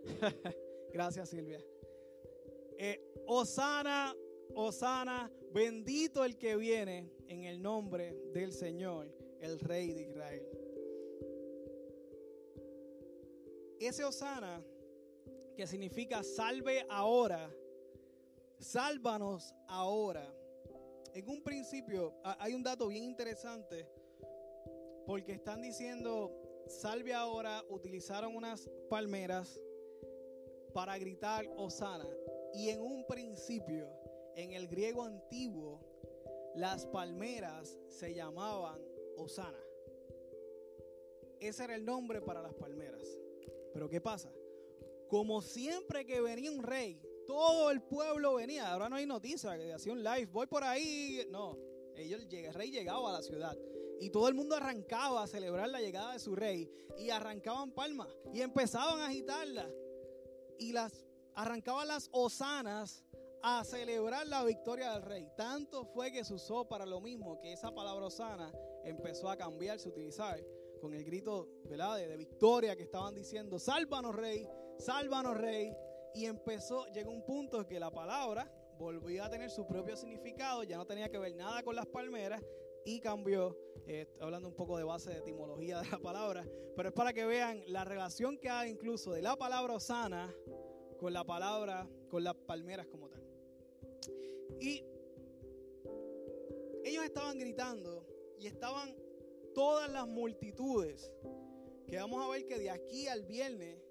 [0.92, 1.60] Gracias Silvia.
[2.78, 4.14] Eh, Osana,
[4.54, 10.46] Osana, bendito el que viene en el nombre del Señor, el Rey de Israel.
[13.80, 14.62] Ese Osana,
[15.56, 17.50] que significa salve ahora,
[18.58, 20.32] sálvanos ahora.
[21.14, 23.88] En un principio hay un dato bien interesante
[25.06, 26.32] porque están diciendo
[26.68, 29.60] salve ahora, utilizaron unas palmeras
[30.74, 32.06] para gritar Osana.
[32.52, 33.88] Y en un principio,
[34.34, 35.80] en el griego antiguo,
[36.54, 38.80] las palmeras se llamaban
[39.16, 39.60] Osana.
[41.38, 43.02] Ese era el nombre para las palmeras.
[43.72, 44.32] Pero ¿qué pasa?
[45.08, 48.72] Como siempre que venía un rey, todo el pueblo venía.
[48.72, 51.26] Ahora no hay noticia que hacía un live, voy por ahí.
[51.30, 51.56] No,
[51.94, 53.56] ellos, el rey llegaba a la ciudad
[54.00, 58.08] y todo el mundo arrancaba a celebrar la llegada de su rey y arrancaban palmas
[58.32, 59.70] y empezaban a agitarlas
[60.58, 61.04] y las
[61.34, 63.04] arrancaban las osanas
[63.42, 65.28] a celebrar la victoria del rey.
[65.36, 68.52] Tanto fue que se usó para lo mismo que esa palabra osana
[68.84, 70.42] empezó a cambiarse, a utilizar
[70.80, 74.46] con el grito De, de victoria que estaban diciendo, sálvanos rey,
[74.78, 75.72] sálvanos rey.
[76.14, 80.76] Y empezó, llegó un punto que la palabra volvió a tener su propio significado, ya
[80.76, 82.42] no tenía que ver nada con las palmeras
[82.86, 86.46] y cambió, eh, hablando un poco de base de etimología de la palabra,
[86.76, 90.32] pero es para que vean la relación que hay incluso de la palabra osana
[90.96, 93.22] con la palabra, con las palmeras como tal.
[94.60, 94.84] Y
[96.84, 98.06] ellos estaban gritando
[98.38, 98.94] y estaban
[99.52, 101.12] todas las multitudes,
[101.88, 103.82] que vamos a ver que de aquí al viernes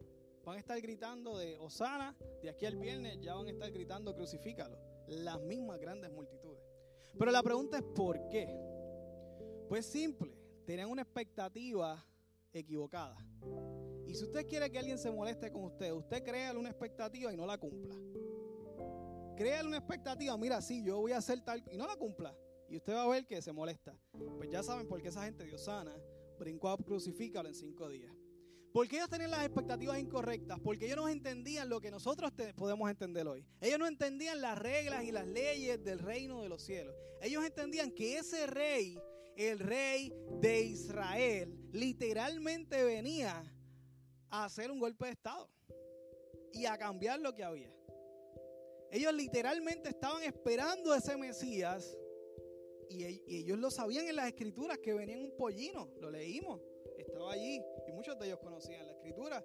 [0.46, 4.16] van a estar gritando de Osana, de aquí al viernes ya van a estar gritando
[4.16, 4.78] crucifícalo,
[5.08, 6.64] las mismas grandes multitudes.
[7.18, 8.75] Pero la pregunta es ¿por qué?
[9.68, 12.06] Pues simple, tenían una expectativa
[12.54, 13.18] equivocada.
[14.08, 17.38] Y si usted quiere que alguien se moleste con usted, usted créale una expectativa y
[17.38, 17.96] no la cumpla.
[19.36, 22.36] Créale una expectativa, mira, sí, yo voy a hacer tal y no la cumpla.
[22.70, 23.94] Y usted va a ver que se molesta.
[24.38, 25.96] Pues ya saben por qué esa gente diosana
[26.40, 28.14] brincó a crucifícalo en cinco días.
[28.72, 33.26] Porque ellos tenían las expectativas incorrectas, porque ellos no entendían lo que nosotros podemos entender
[33.26, 33.46] hoy.
[33.62, 36.94] Ellos no entendían las reglas y las leyes del reino de los cielos.
[37.22, 39.00] Ellos entendían que ese rey,
[39.36, 43.44] el rey de Israel, literalmente venía
[44.30, 45.50] a hacer un golpe de Estado
[46.54, 47.72] y a cambiar lo que había.
[48.92, 51.98] Ellos literalmente estaban esperando a ese Mesías
[52.90, 56.62] y, ellos lo sabían en las escrituras que venía un pollino, lo leímos,
[56.98, 59.44] estaba allí y muchos de ellos conocían la escritura.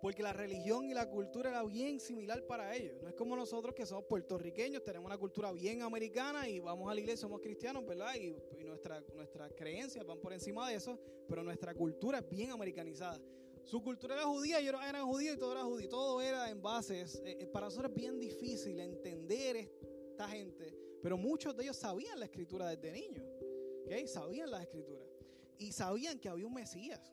[0.00, 3.02] Porque la religión y la cultura era bien similar para ellos.
[3.02, 6.94] No es como nosotros que somos puertorriqueños, tenemos una cultura bien americana y vamos a
[6.94, 8.14] la iglesia, somos cristianos, ¿verdad?
[8.14, 13.20] Y, nuestra, nuestras creencias van por encima de eso, pero nuestra cultura es bien americanizada.
[13.64, 15.88] Su cultura era judía, ellos eran judíos y todo era judío.
[15.88, 17.20] Todo era en bases.
[17.24, 22.18] Eh, eh, para nosotros es bien difícil entender esta gente pero muchos de ellos sabían
[22.18, 23.24] la escritura desde niños.
[23.84, 24.06] ¿okay?
[24.06, 25.04] Sabían la escritura.
[25.58, 27.12] Y sabían que había un Mesías.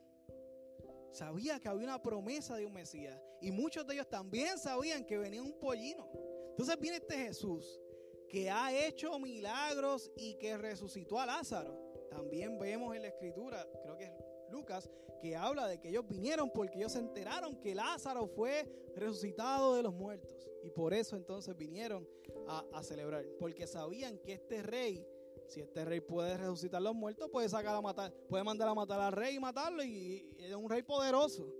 [1.12, 3.20] Sabían que había una promesa de un Mesías.
[3.40, 6.10] Y muchos de ellos también sabían que venía un pollino.
[6.50, 7.80] Entonces viene este Jesús
[8.28, 11.78] que ha hecho milagros y que resucitó a Lázaro.
[12.10, 14.12] También vemos en la escritura, creo que es
[14.50, 14.90] Lucas,
[15.20, 19.82] que habla de que ellos vinieron porque ellos se enteraron que Lázaro fue resucitado de
[19.82, 20.48] los muertos.
[20.62, 22.08] Y por eso entonces vinieron
[22.48, 23.24] a, celebrar.
[23.38, 25.06] Porque sabían que este rey,
[25.48, 29.00] si este rey puede resucitar los muertos, puede sacar a matar, puede mandar a matar
[29.00, 29.82] al rey y matarlo.
[29.84, 31.52] Y, es un rey poderoso.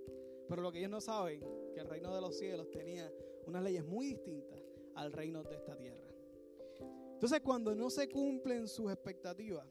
[0.47, 1.41] Pero lo que ellos no saben,
[1.73, 3.11] que el reino de los cielos tenía
[3.45, 4.59] unas leyes muy distintas
[4.95, 6.07] al reino de esta tierra.
[7.13, 9.67] Entonces cuando no se cumplen sus expectativas,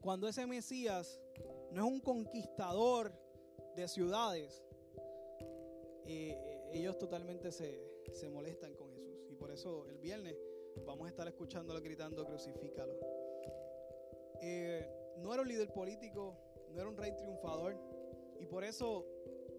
[0.00, 1.20] cuando ese Mesías
[1.72, 3.12] no es un conquistador
[3.74, 4.62] de ciudades,
[6.06, 7.86] eh, ellos totalmente se,
[8.30, 9.26] molestan con Jesús.
[9.30, 10.36] Y por eso el viernes
[10.84, 12.94] vamos a estar escuchándolo gritando, crucifícalo.
[14.40, 14.88] Eh,
[15.18, 16.36] no era un líder político,
[16.70, 17.76] no era un rey triunfador.
[18.40, 19.06] Y por eso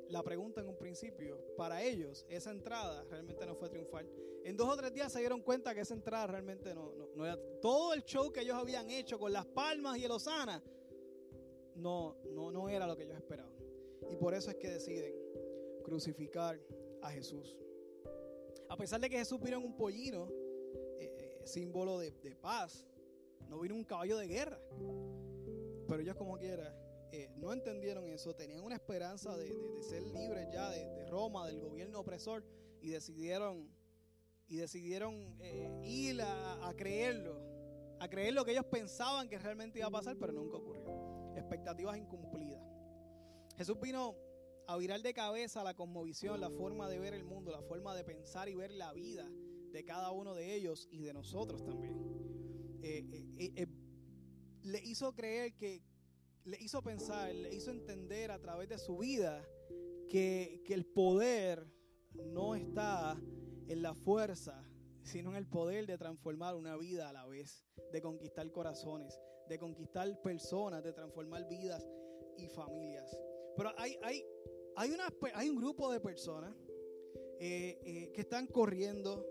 [0.09, 4.09] la pregunta en un principio, para ellos esa entrada realmente no fue triunfal.
[4.43, 7.37] En dos o tres días se dieron cuenta que esa entrada realmente no, no, era
[7.61, 10.63] todo el show que ellos habían hecho con las palmas y el Osana.
[11.75, 13.53] No, no, no era lo que ellos esperaban.
[14.09, 15.13] Y por eso es que deciden
[15.83, 16.59] crucificar
[17.01, 17.57] a Jesús.
[18.69, 20.29] A pesar de que Jesús vino en un pollino,
[21.49, 22.85] símbolo de, paz,
[23.47, 24.59] no vino un caballo de guerra.
[25.87, 26.75] Pero ellos como quiera,
[27.11, 31.99] eh, no entendieron eso, tenían una esperanza de, ser libres ya de, Roma, del gobierno
[31.99, 32.45] opresor,
[32.81, 33.67] y decidieron,
[34.47, 35.35] y decidieron
[35.83, 37.41] ir a, creerlo,
[37.99, 41.35] a creer lo que ellos pensaban que realmente iba a pasar, pero nunca ocurrió.
[41.35, 42.61] Expectativas incumplidas.
[43.57, 44.15] Jesús vino
[44.67, 48.03] a virar de cabeza la conmovisión, la forma de ver el mundo, la forma de
[48.03, 49.27] pensar y ver la vida
[49.71, 51.95] de cada uno de ellos y de nosotros también.
[52.81, 53.05] Eh,
[53.37, 53.67] eh, eh,
[54.63, 55.83] le hizo creer que,
[56.45, 59.45] le hizo pensar, le hizo entender a través de su vida
[60.09, 61.67] que, que el poder
[62.15, 63.21] no está
[63.67, 64.65] en la fuerza,
[65.03, 69.59] sino en el poder de transformar una vida a la vez, de conquistar corazones, de
[69.59, 71.87] conquistar personas, de transformar vidas
[72.37, 73.15] y familias.
[73.55, 74.23] Pero hay, hay,
[74.75, 76.55] hay, un grupo de personas
[77.39, 79.25] que están corriendo.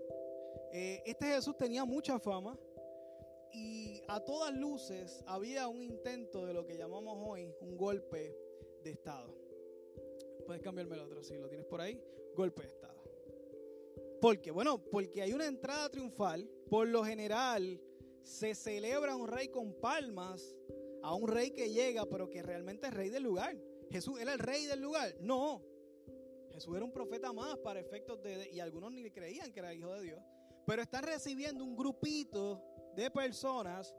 [0.71, 2.57] Eh, este Jesús tenía mucha fama
[3.51, 8.35] y a todas luces había un intento de lo que llamamos hoy un golpe
[8.83, 9.35] de Estado.
[10.45, 11.99] Puedes cambiarme el otro, si lo tienes por ahí.
[12.35, 13.03] Golpe de Estado.
[14.21, 14.51] ¿Por qué?
[14.51, 16.49] Bueno, porque hay una entrada triunfal.
[16.69, 17.81] Por lo general
[18.23, 20.55] se celebra un rey con palmas
[21.01, 23.57] a un rey que llega, pero que realmente es rey del lugar.
[23.89, 25.15] Jesús era el rey del lugar.
[25.21, 25.63] No.
[26.51, 29.93] Jesús era un profeta más para efectos de, y algunos ni creían que era hijo
[29.93, 30.19] de Dios.
[30.69, 32.61] Pero están recibiendo un grupito
[32.95, 33.95] de personas,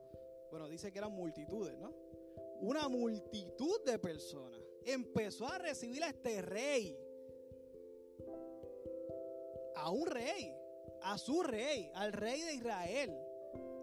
[0.53, 1.93] bueno, dice que eran multitudes, ¿no?
[2.61, 6.97] Una multitud de personas empezó a recibir a este rey.
[9.75, 10.55] A un rey,
[11.03, 13.19] a su rey, al rey de Israel.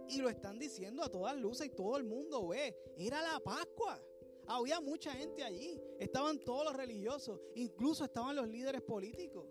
[0.08, 2.74] Y lo están diciendo a todas luces y todo el mundo ve.
[2.96, 4.02] Era la Pascua.
[4.46, 5.78] Había mucha gente allí.
[6.00, 7.42] Estaban todos los religiosos.
[7.56, 9.46] Incluso estaban los líderes políticos.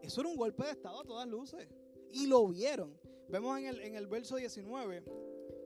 [0.00, 1.68] Eso era un golpe de Estado a todas luces.
[2.12, 2.98] Y lo vieron.
[3.28, 5.04] Vemos en el, en el verso 19.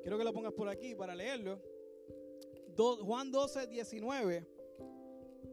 [0.02, 1.60] Quiero que lo pongas por aquí para leerlo.
[2.76, 4.46] Juan 12, 19.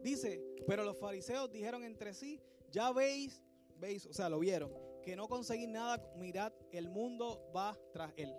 [0.02, 3.42] Dice, pero los fariseos dijeron entre sí, ya veis,
[3.76, 4.72] veis, o sea, lo vieron,
[5.02, 8.34] que no conseguís nada, mirad, el mundo va tras él.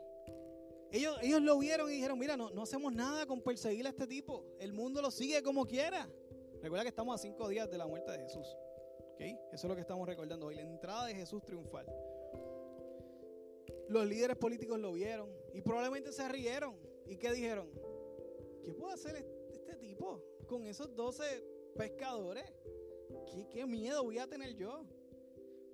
[0.91, 4.07] Ellos, ellos lo vieron y dijeron, mira, no, no hacemos nada con perseguir a este
[4.07, 4.43] tipo.
[4.59, 6.09] El mundo lo sigue como quiera.
[6.61, 8.45] Recuerda que estamos a cinco días de la muerte de Jesús.
[9.13, 9.37] ¿Okay?
[9.53, 11.85] Eso es lo que estamos recordando hoy, la entrada de Jesús triunfal.
[13.91, 16.77] Los líderes políticos lo vieron y probablemente se rieron.
[17.07, 17.67] ¿Y qué dijeron?
[18.63, 19.17] ¿Qué puede hacer
[19.49, 21.43] este tipo con esos doce
[21.75, 22.45] pescadores?
[23.29, 24.85] ¿Qué, ¿Qué miedo voy a tener yo?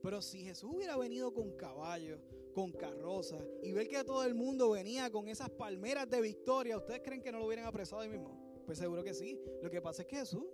[0.01, 2.19] Pero si Jesús hubiera venido con caballos,
[2.55, 7.01] con carrozas y ver que todo el mundo venía con esas palmeras de victoria, ¿ustedes
[7.03, 8.63] creen que no lo hubieran apresado ahí mismo?
[8.65, 9.39] Pues seguro que sí.
[9.61, 10.47] Lo que pasa es que Jesús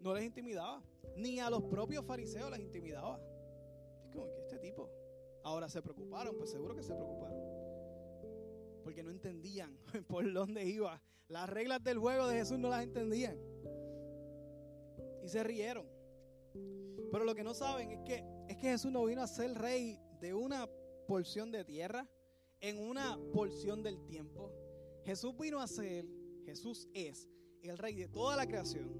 [0.00, 0.82] no les intimidaba,
[1.16, 3.18] ni a los propios fariseos les intimidaba.
[4.04, 4.99] Es como que este tipo.
[5.42, 7.38] Ahora se preocuparon, pues seguro que se preocuparon.
[8.84, 9.76] Porque no entendían
[10.08, 11.02] por dónde iba.
[11.28, 13.38] Las reglas del juego de Jesús no las entendían.
[15.22, 15.86] Y se rieron.
[17.12, 19.98] Pero lo que no saben es que, es que Jesús no vino a ser rey
[20.20, 20.68] de una
[21.06, 22.08] porción de tierra
[22.60, 24.52] en una porción del tiempo.
[25.04, 26.06] Jesús vino a ser,
[26.44, 27.28] Jesús es
[27.62, 28.90] el rey de toda la creación,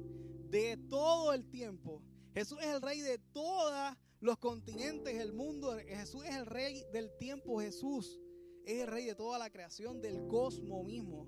[0.51, 2.03] de todo el tiempo.
[2.35, 5.77] Jesús es el rey de todos los continentes, el mundo.
[5.87, 7.61] Jesús es el rey del tiempo.
[7.61, 8.21] Jesús
[8.65, 11.27] es el rey de toda la creación, del cosmos mismo.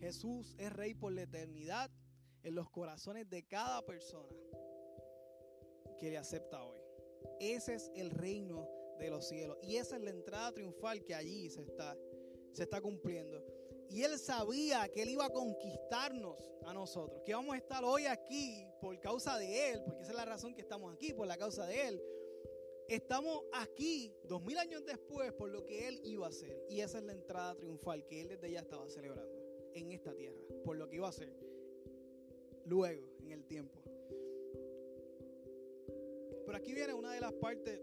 [0.00, 1.90] Jesús es rey por la eternidad
[2.42, 4.36] en los corazones de cada persona
[5.98, 6.80] que le acepta hoy.
[7.40, 8.68] Ese es el reino
[8.98, 9.56] de los cielos.
[9.62, 11.96] Y esa es la entrada triunfal que allí se está,
[12.52, 13.42] se está cumpliendo.
[13.88, 18.06] Y él sabía que él iba a conquistarnos a nosotros, que vamos a estar hoy
[18.06, 21.36] aquí por causa de él, porque esa es la razón que estamos aquí, por la
[21.36, 22.02] causa de él.
[22.88, 26.66] Estamos aquí dos mil años después por lo que él iba a hacer.
[26.68, 29.32] Y esa es la entrada triunfal que él desde ya estaba celebrando
[29.74, 31.32] en esta tierra, por lo que iba a hacer
[32.66, 33.80] luego en el tiempo.
[36.46, 37.80] Pero aquí viene una de las partes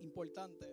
[0.00, 0.68] importante.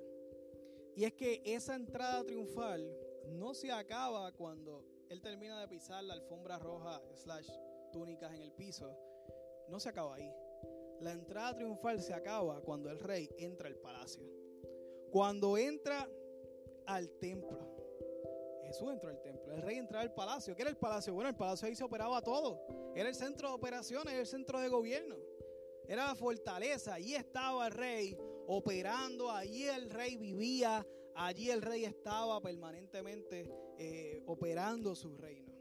[0.95, 2.97] Y es que esa entrada triunfal
[3.29, 7.49] no se acaba cuando él termina de pisar la alfombra roja slash
[7.93, 8.97] túnicas en el piso.
[9.69, 10.33] No se acaba ahí.
[11.01, 14.23] La entrada triunfal se acaba cuando el rey entra al palacio.
[15.09, 16.07] Cuando entra
[16.85, 17.59] al templo.
[18.65, 19.51] Jesús entró al templo.
[19.53, 20.55] El rey entra al palacio.
[20.55, 21.13] ¿Qué era el palacio?
[21.13, 22.93] Bueno, el palacio ahí se operaba todo.
[22.95, 25.17] Era el centro de operaciones, el centro de gobierno.
[25.87, 26.93] era la fortaleza.
[26.93, 28.15] Allí estaba el rey
[28.47, 30.85] operando, allí el rey vivía,
[31.15, 35.51] allí el rey estaba permanentemente eh, operando su reino.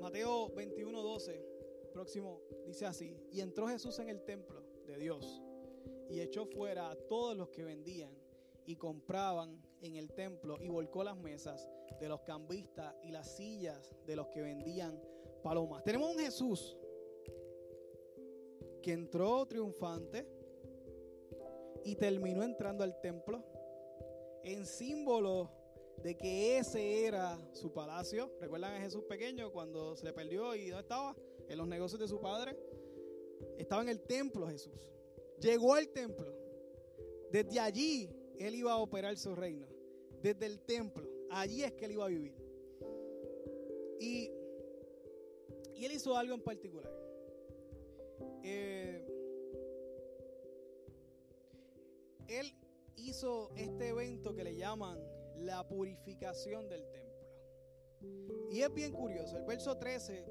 [0.00, 1.49] Mateo 21, 12,
[1.90, 5.42] próximo, dice así, y entró Jesús en el templo de Dios
[6.08, 8.10] y echó fuera a todos los que vendían
[8.66, 11.68] y compraban en el templo y volcó las mesas
[12.00, 15.00] de los cambistas y las sillas de los que vendían
[15.42, 15.82] palomas.
[15.84, 16.76] Tenemos un Jesús
[18.82, 20.26] que entró triunfante
[21.84, 23.44] y terminó entrando al templo
[24.42, 25.50] en símbolo
[26.02, 28.32] de que ese era su palacio.
[28.40, 31.16] ¿Recuerdan a Jesús pequeño cuando se le perdió y dónde estaba?
[31.50, 32.56] En los negocios de su padre.
[33.58, 34.92] Estaba en el templo Jesús.
[35.40, 36.32] Llegó al templo.
[37.30, 38.08] Desde allí
[38.38, 39.66] él iba a operar su reino.
[40.22, 41.08] Desde el templo.
[41.30, 42.34] Allí es que él iba a vivir.
[43.98, 44.30] Y,
[45.74, 46.90] y él hizo algo en particular.
[48.44, 49.04] Eh,
[52.28, 52.54] él
[52.96, 54.98] hizo este evento que le llaman
[55.38, 57.10] la purificación del templo.
[58.50, 59.36] Y es bien curioso.
[59.36, 60.24] El verso 13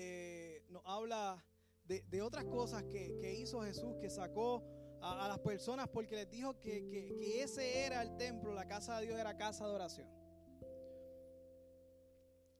[0.00, 1.44] eh, nos habla
[1.84, 4.62] de, otras cosas que, hizo Jesús, que sacó
[5.00, 9.06] a, las personas porque les dijo que, que ese era el templo, la casa de
[9.06, 10.08] Dios era casa de oración.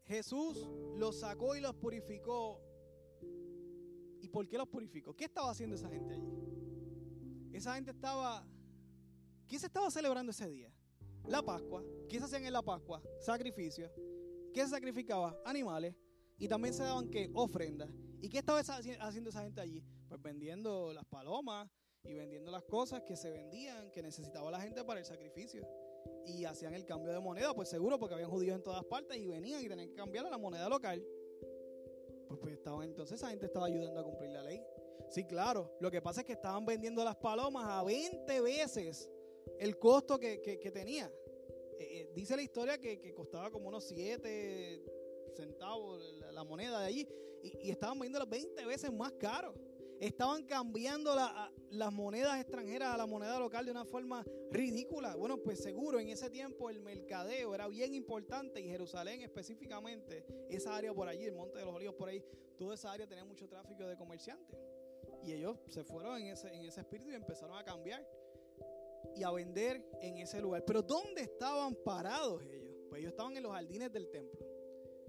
[0.07, 2.61] Jesús los sacó y los purificó.
[4.20, 5.14] ¿Y por qué los purificó?
[5.14, 6.33] ¿Qué estaba haciendo esa gente allí?
[7.53, 8.44] Esa gente estaba...
[9.46, 10.72] ¿Qué se estaba celebrando ese día?
[11.27, 11.85] La Pascua.
[12.09, 13.01] ¿Qué se hacían en la Pascua?
[13.20, 13.92] Sacrificios.
[14.53, 15.38] ¿Qué se sacrificaba?
[15.44, 15.94] Animales.
[16.38, 17.31] Y también se daban qué?
[17.35, 17.90] Ofrendas.
[18.20, 19.83] ¿Y qué estaba haciendo esa gente allí?
[20.09, 21.68] Pues vendiendo las palomas
[22.05, 25.66] y vendiendo las cosas que se vendían, que necesitaba la gente para el sacrificio.
[26.24, 29.27] Y hacían el cambio de moneda, pues seguro, porque habían judíos en todas partes y
[29.27, 31.05] venían y tenían que cambiar la moneda local.
[32.29, 34.62] Pues, pues estaban, entonces esa gente estaba ayudando a cumplir la ley.
[35.11, 35.77] Sí, claro.
[35.81, 39.11] Lo que pasa es que estaban vendiendo las palomas a 20 veces
[39.59, 41.11] el costo que, tenía.
[41.79, 44.85] Eh, eh, dice la historia que, costaba como unos 7
[45.38, 47.09] centavos la, moneda de allí.
[47.42, 49.55] Y, estaban vendiendo 20 veces más caro.
[50.01, 51.12] Estaban cambiando
[51.70, 55.16] las monedas extranjeras a la moneda local de una forma ridícula.
[55.16, 60.77] Bueno, pues seguro en ese tiempo el mercadeo era bien importante y Jerusalén específicamente, esa
[60.77, 62.22] área por allí, el Monte de los Olivos por ahí,
[62.57, 64.57] toda esa área tenía mucho tráfico de comerciantes.
[65.24, 68.07] Y ellos se fueron en ese, en ese espíritu y empezaron a cambiar
[69.16, 70.64] y a vender en ese lugar.
[70.64, 72.68] Pero ¿dónde estaban parados ellos?
[72.88, 74.47] Pues ellos estaban en los jardines del templo.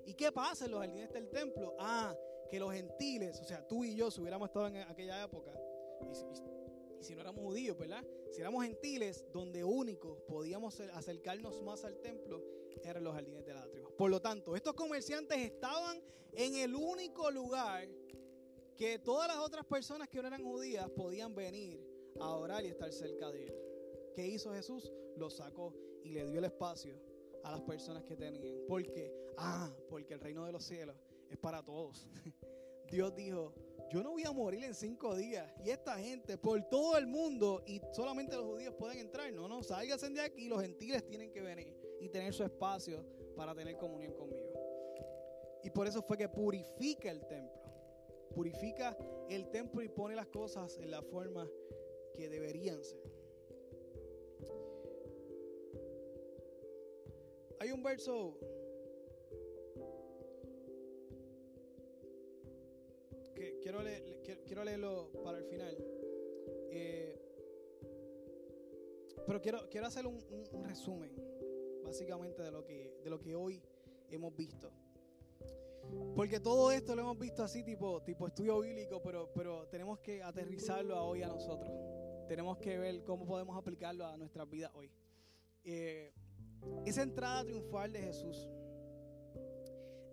[0.10, 1.76] ¿Y qué pasa en los jardines del templo?
[1.78, 2.17] Ah,
[2.50, 5.54] que los gentiles, o sea, tú y yo, si hubiéramos estado en aquella época,
[7.00, 8.04] y si, no éramos judíos, ¿verdad?
[8.32, 12.43] Si éramos gentiles, donde único podíamos acercarnos más al templo,
[12.84, 13.95] eran los jardines del atrio.
[13.95, 16.02] Por lo tanto, estos comerciantes estaban
[16.34, 17.88] en el único lugar
[18.76, 21.86] que todas las otras personas que no eran judías podían venir
[22.19, 23.56] a orar y estar cerca de él.
[24.15, 24.91] ¿Qué hizo Jesús?
[25.17, 25.72] Lo sacó
[26.04, 27.00] y le dio el espacio
[27.43, 28.65] a las personas que tenían.
[28.67, 29.29] ¿Por qué?
[29.41, 30.95] Ah, porque el reino de los cielos
[31.30, 32.08] es para todos.
[32.91, 33.54] Dios dijo,
[33.89, 35.52] yo no voy a morir en cinco días.
[35.63, 39.32] Y esta gente por todo el mundo y solamente los judíos pueden entrar.
[39.32, 40.47] No, no, salgan de aquí.
[40.47, 44.49] Los gentiles tienen que venir y tener su espacio para tener comunión conmigo.
[45.63, 47.60] Y por eso fue que purifica el templo
[48.30, 48.95] purifica
[49.28, 51.49] el templo y pone las cosas en la forma
[52.13, 53.04] que deberían ser.
[57.60, 58.38] Hay un verso
[63.62, 65.78] quiero, leerlo para el final.
[66.72, 67.19] Eh,
[69.26, 71.12] pero quiero, quiero hacer un, un, resumen,
[71.84, 73.62] básicamente, de lo, que, de lo que hoy
[74.10, 74.72] hemos visto.
[76.15, 80.22] Porque todo esto lo hemos visto así, tipo, tipo estudio bíblico, pero, pero tenemos que
[80.22, 81.72] aterrizarlo a hoy a nosotros.
[82.28, 84.91] Tenemos que ver cómo podemos aplicarlo a nuestras vidas hoy.
[85.63, 86.13] Eh,
[86.86, 88.50] esa entrada triunfal de Jesús,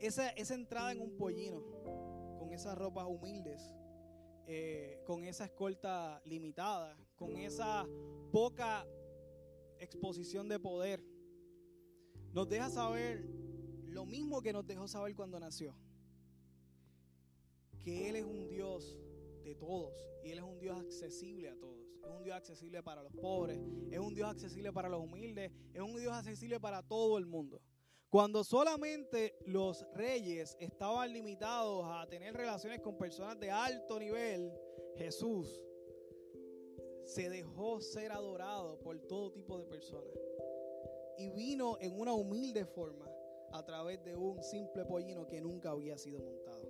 [0.00, 1.62] esa, esa entrada en un pollino,
[2.46, 3.74] con esas ropas humildes,
[4.46, 7.84] eh, con esa escolta limitada, con esa
[8.30, 8.86] poca
[9.80, 11.02] exposición de poder,
[12.32, 13.26] nos deja saber
[13.88, 15.76] lo mismo que nos dejó saber cuando nació.
[17.82, 18.96] Que Él es un Dios
[19.42, 19.92] de todos
[20.22, 21.84] y Él es un Dios accesible a todos.
[22.04, 23.58] Es un Dios accesible para los pobres,
[23.90, 27.60] es un Dios accesible para los humildes, es un Dios accesible para todo el mundo.
[28.16, 34.50] Cuando solamente los reyes estaban limitados a tener relaciones con personas de alto nivel,
[34.96, 35.62] Jesús
[37.04, 40.18] se dejó ser adorado por todo tipo de personas.
[41.18, 43.06] Y vino en una humilde forma
[43.52, 46.66] a través de un simple pollino que nunca había sido montado.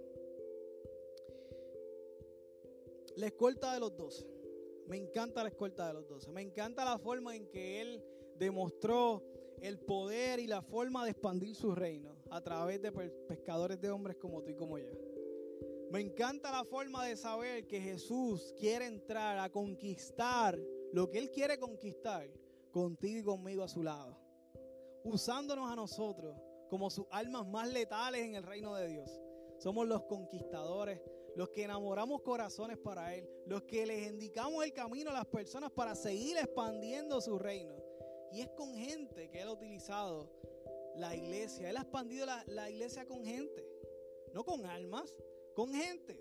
[3.15, 4.27] la escolta de los doce.
[4.89, 6.29] Me encanta la escolta de los doce.
[6.33, 8.05] Me encanta la forma en que él
[8.37, 13.91] demostró el poder y la forma de expandir su reino a través de pescadores de
[13.91, 14.93] hombres como tú y como yo.
[15.91, 20.59] Me encanta la forma de saber que Jesús quiere entrar a conquistar
[20.93, 22.29] lo que Él quiere conquistar
[22.73, 24.19] contigo y conmigo a su lado,
[25.05, 26.37] usándonos a nosotros
[26.69, 29.21] como sus almas más letales en el reino de Dios.
[29.59, 31.01] Somos los conquistadores,
[31.37, 35.71] los que enamoramos corazones para Él, los que les indicamos el camino a las personas
[35.71, 37.86] para seguir expandiendo su reino.
[38.37, 40.31] Y es con gente que Él ha utilizado
[40.97, 41.71] la iglesia.
[41.71, 43.67] Él ha expandido la, iglesia con gente,
[44.35, 45.11] no con almas,
[45.55, 46.21] con gente.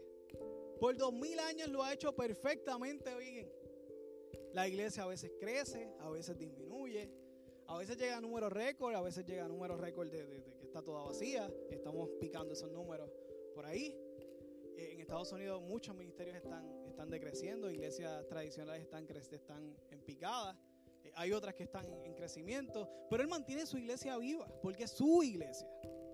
[0.80, 3.51] Por dos mil años lo ha hecho perfectamente bien.
[4.53, 7.11] La iglesia a veces crece, a veces disminuye,
[7.68, 10.82] a veces llega a números récord, a veces llega a números récord de, que está
[10.82, 11.53] toda vacía.
[11.70, 13.11] Estamos picando esos números
[13.53, 13.93] por ahí.
[14.78, 20.57] Eh, en Estados Unidos muchos ministerios están, están decreciendo, iglesias tradicionales están, están en picada.
[21.16, 25.24] Hay otras que están en crecimiento, pero él mantiene su iglesia viva, porque es su
[25.24, 25.68] iglesia,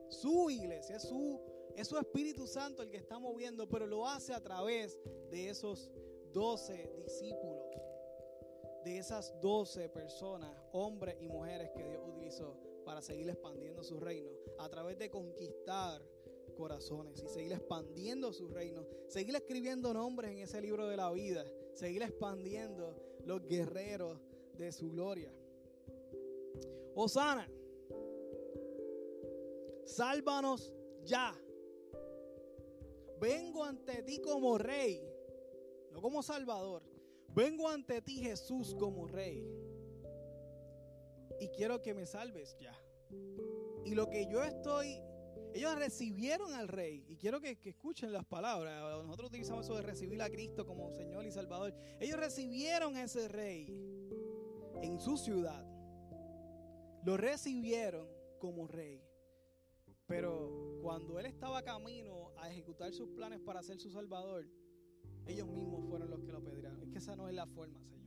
[0.09, 1.41] su iglesia, es su,
[1.75, 4.97] es su Espíritu Santo el que está moviendo, pero lo hace a través
[5.29, 5.89] de esos
[6.31, 7.71] doce discípulos
[8.83, 14.29] de esas doce personas, hombres y mujeres que Dios utilizó para seguir expandiendo su reino,
[14.57, 16.01] a través de conquistar
[16.55, 21.45] corazones y seguir expandiendo su reino, seguir escribiendo nombres en ese libro de la vida,
[21.73, 22.95] seguir expandiendo
[23.25, 24.19] los guerreros
[24.57, 25.33] de su gloria.
[26.95, 27.49] Osana,
[29.85, 30.73] sálvanos
[31.03, 31.33] ya.
[33.19, 35.01] Vengo ante ti como rey,
[35.91, 36.83] no como salvador.
[37.33, 39.47] Vengo ante ti Jesús como rey.
[41.39, 42.75] Y quiero que me salves ya.
[43.85, 45.01] Y lo que yo estoy,
[45.53, 47.05] ellos recibieron al rey.
[47.07, 49.05] Y quiero que, que escuchen las palabras.
[49.05, 51.73] Nosotros utilizamos eso de recibir a Cristo como Señor y Salvador.
[51.99, 53.67] Ellos recibieron a ese rey
[54.81, 55.65] en su ciudad.
[57.03, 58.07] Lo recibieron
[58.39, 59.01] como rey.
[60.07, 64.45] Pero cuando él estaba camino a ejecutar sus planes para ser su Salvador,
[65.25, 66.81] ellos mismos fueron los que lo pedían.
[66.81, 68.01] Es que esa no es la forma, Señor.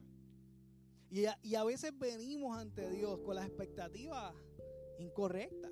[1.43, 4.35] Y a veces venimos ante Dios con las expectativas
[4.99, 5.70] incorrectas.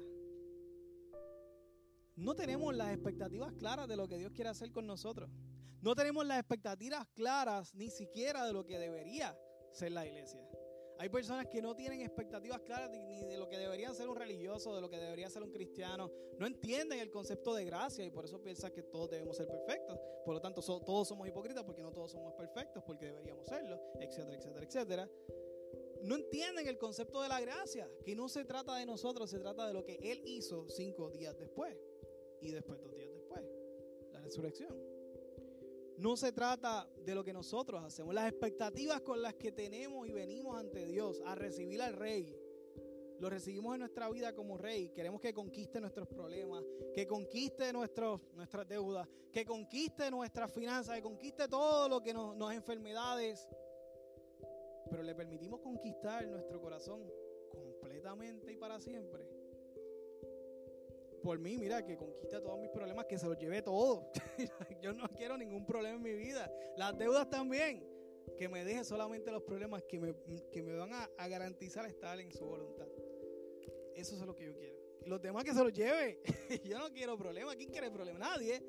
[2.14, 5.28] No tenemos las expectativas claras de lo que Dios quiere hacer con nosotros.
[5.80, 9.36] No tenemos las expectativas claras ni siquiera de lo que debería
[9.72, 10.40] ser la iglesia.
[11.03, 14.72] Hay personas que no tienen expectativas claras ni de lo que debería ser un religioso,
[14.72, 16.09] de lo que debería ser un cristiano.
[16.38, 19.98] No entienden el concepto de gracia y por eso piensan que todos debemos ser perfectos.
[20.24, 24.36] Por lo tanto, todos somos hipócritas porque no todos somos perfectos, porque deberíamos serlo, etcétera,
[24.36, 25.11] etcétera, etcétera.
[26.03, 29.66] No entienden el concepto de la gracia, que no se trata de nosotros, se trata
[29.66, 31.76] de lo que Él hizo cinco días después
[32.40, 33.42] y después dos días después,
[34.12, 34.91] la resurrección.
[35.99, 40.12] No se trata de lo que nosotros hacemos, las expectativas con las que tenemos y
[40.12, 42.36] venimos ante Dios a recibir al Rey.
[43.18, 44.88] Lo recibimos en nuestra vida como Rey.
[44.88, 51.03] Queremos que conquiste nuestros problemas, que conquiste nuestros, nuestras deudas, que conquiste nuestras finanzas, que
[51.03, 53.49] conquiste todo lo que nos, nos enfermedades.
[54.90, 57.09] Pero le permitimos conquistar nuestro corazón
[57.53, 59.41] completamente y para siempre
[61.22, 64.10] por mí, mira, que conquista todos mis problemas, que se los lleve todo.
[64.82, 66.52] Yo no quiero ningún problema en mi vida.
[66.76, 67.88] Las deudas también.
[68.36, 70.14] Que me deje solamente los problemas que me,
[70.50, 72.86] que me van a, a, garantizar estar en su voluntad.
[73.94, 74.76] Eso es lo que yo quiero.
[75.06, 76.20] Los demás que se los lleve.
[76.64, 77.56] yo no quiero problemas.
[77.56, 78.20] ¿Quién quiere problemas?
[78.20, 78.62] Nadie.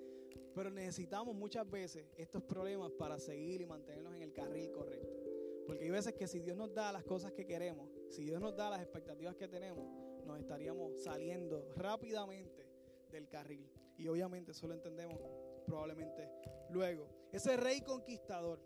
[0.56, 5.24] Pero necesitamos muchas veces estos problemas para seguir y mantenernos en el carril correcto.
[5.66, 8.56] Porque hay veces que si Dios nos da las cosas que queremos, si Dios nos
[8.56, 12.68] da las expectativas que tenemos, nos estaríamos saliendo rápidamente
[13.12, 13.70] del carril.
[13.98, 15.20] Y obviamente eso lo entendemos
[15.66, 16.30] probablemente
[16.70, 17.08] luego.
[17.32, 18.60] Ese rey conquistador,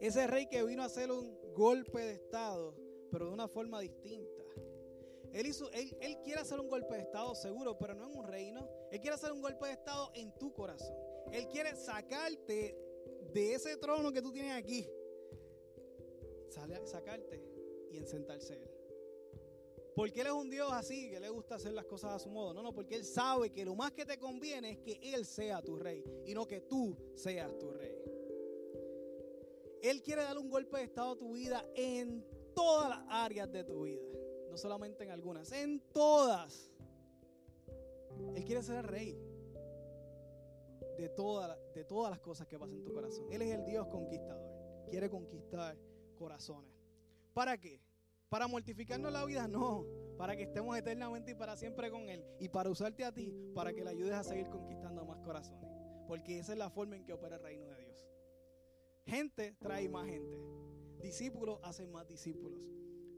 [0.00, 2.74] ese rey que vino a hacer un golpe de Estado,
[3.10, 4.42] pero de una forma distinta.
[5.32, 8.26] Él, hizo, él, él quiere hacer un golpe de Estado seguro, pero no en un
[8.26, 8.68] reino.
[8.90, 10.96] Él quiere hacer un golpe de Estado en tu corazón.
[11.32, 12.76] Él quiere sacarte
[13.32, 14.88] de ese trono que tú tienes aquí.
[16.84, 17.42] Sacarte
[17.92, 18.77] y ensentarse él.
[19.98, 22.54] Porque Él es un Dios así, que le gusta hacer las cosas a su modo.
[22.54, 25.60] No, no, porque Él sabe que lo más que te conviene es que Él sea
[25.60, 27.98] tu rey y no que tú seas tu rey.
[29.82, 32.24] Él quiere dar un golpe de estado a tu vida en
[32.54, 34.04] todas las áreas de tu vida.
[34.48, 36.70] No solamente en algunas, en todas.
[38.36, 39.18] Él quiere ser el rey
[40.96, 43.26] de, toda, de todas las cosas que pasan en tu corazón.
[43.32, 44.48] Él es el Dios conquistador.
[44.88, 45.76] Quiere conquistar
[46.16, 46.70] corazones.
[47.34, 47.87] ¿Para qué?
[48.28, 49.86] Para mortificarnos la vida, no.
[50.16, 52.24] Para que estemos eternamente y para siempre con Él.
[52.38, 55.70] Y para usarte a ti, para que le ayudes a seguir conquistando más corazones.
[56.06, 58.08] Porque esa es la forma en que opera el reino de Dios.
[59.06, 60.36] Gente trae más gente.
[61.00, 62.60] Discípulos hacen más discípulos.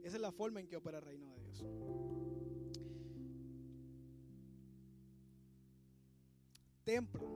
[0.03, 1.65] Esa es la forma en que opera el reino de Dios.
[6.85, 7.29] Templo.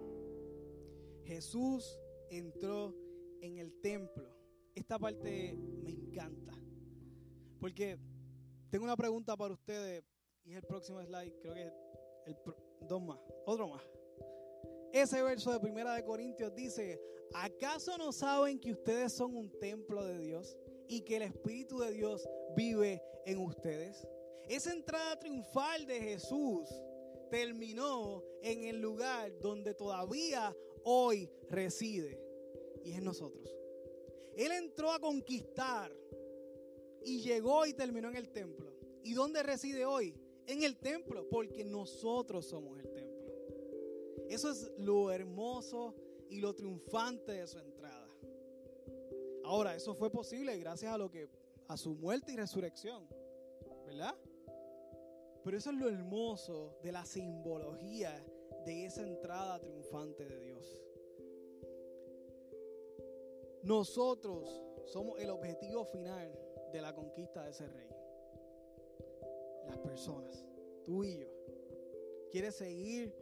[1.24, 1.98] Jesús
[2.30, 2.94] entró
[3.40, 4.36] en el templo.
[4.74, 6.43] Esta parte me encanta.
[7.64, 7.96] Porque
[8.70, 10.04] tengo una pregunta para ustedes
[10.44, 11.62] y es el próximo slide, creo que
[12.26, 12.36] el
[12.86, 13.82] dos más, otro más.
[14.92, 17.00] Ese verso de Primera de Corintios dice,
[17.32, 20.58] ¿acaso no saben que ustedes son un templo de Dios
[20.88, 24.06] y que el Espíritu de Dios vive en ustedes?
[24.46, 26.68] Esa entrada triunfal de Jesús
[27.30, 32.20] terminó en el lugar donde todavía hoy reside
[32.84, 33.56] y es nosotros.
[34.36, 35.90] Él entró a conquistar
[37.04, 38.72] y llegó y terminó en el templo.
[39.02, 40.14] ¿Y dónde reside hoy?
[40.46, 43.14] En el templo, porque nosotros somos el templo.
[44.28, 45.94] Eso es lo hermoso
[46.28, 48.08] y lo triunfante de su entrada.
[49.44, 51.28] Ahora, eso fue posible gracias a lo que
[51.68, 53.06] a su muerte y resurrección,
[53.86, 54.14] ¿verdad?
[55.44, 58.24] Pero eso es lo hermoso de la simbología
[58.64, 60.78] de esa entrada triunfante de Dios.
[63.62, 66.38] Nosotros somos el objetivo final
[66.74, 67.88] de la conquista de ese rey.
[69.68, 70.44] Las personas,
[70.84, 71.28] tú y yo.
[72.32, 73.14] ¿Quieres seguir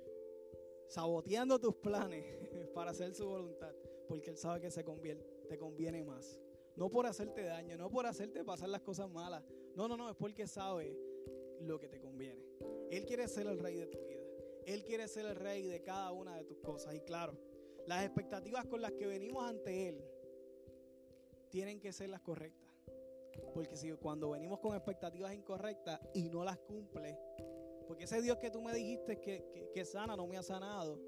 [0.89, 2.25] saboteando tus planes
[2.75, 3.75] para hacer su voluntad,
[4.09, 6.41] porque Él sabe que se convierte, te conviene más.
[6.77, 9.45] No por hacerte daño, no por hacerte pasar las cosas malas.
[9.77, 10.99] No, no, no, es porque sabe
[11.61, 12.43] lo que te conviene.
[12.91, 14.23] Él quiere ser el rey de tu vida.
[14.65, 16.95] Él quiere ser el rey de cada una de tus cosas.
[16.95, 17.37] Y claro,
[17.87, 20.03] las expectativas con las que venimos ante Él
[21.51, 22.62] tienen que ser las correctas.
[23.55, 27.18] Porque si cuando venimos con expectativas incorrectas y no las cumple,
[27.87, 30.99] porque ese Dios que tú me dijiste que, que, sana no me ha sanado.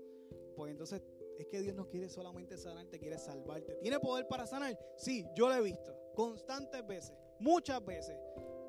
[0.57, 1.03] Pues entonces
[1.39, 3.75] es que Dios no quiere solamente sanarte, quiere salvarte.
[3.77, 4.79] ¿Tiene poder para sanar?
[4.97, 5.97] Sí, yo lo he visto.
[6.14, 8.16] Constantes veces, muchas veces.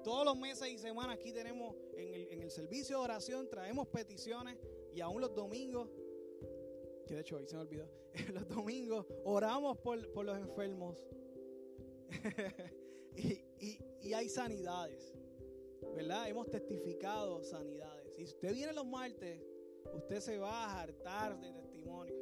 [0.03, 3.88] Todos los meses y semanas aquí tenemos en el, en el servicio de oración, traemos
[3.88, 4.58] peticiones
[4.93, 5.89] y aún los domingos,
[7.08, 7.89] que de hecho hoy se me olvidó,
[8.34, 11.03] los domingos oramos por, por los enfermos.
[13.18, 13.45] y,
[14.06, 15.14] y, hay sanidades,
[15.95, 16.30] ¿verdad?
[16.30, 18.16] Hemos testificado sanidades.
[18.16, 19.41] Si usted viene los martes,
[19.93, 22.16] usted se va a hartar de testimonio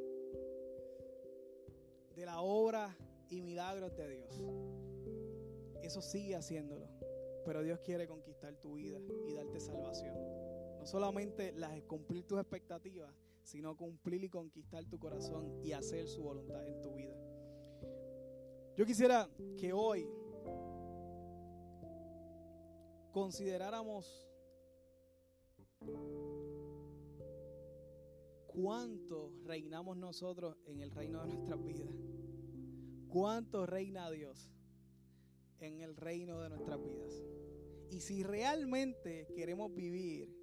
[2.14, 2.96] de la obra
[3.28, 4.42] y milagros de Dios.
[5.82, 6.88] Eso sigue haciéndolo.
[7.44, 10.16] Pero Dios quiere conquistar tu vida y darte salvación.
[10.78, 16.22] No solamente las, cumplir tus expectativas, sino cumplir y conquistar tu corazón y hacer su
[16.22, 17.14] voluntad en tu vida.
[18.76, 19.28] Yo quisiera
[19.58, 20.08] que hoy
[23.14, 24.28] consideráramos
[28.48, 31.94] ¿Cuánto reinamos nosotros en el reino de nuestras vidas?
[33.08, 34.50] ¿Cuánto reina Dios
[35.58, 37.24] en el reino de nuestras vidas?
[37.90, 40.36] Y si realmente queremos vivir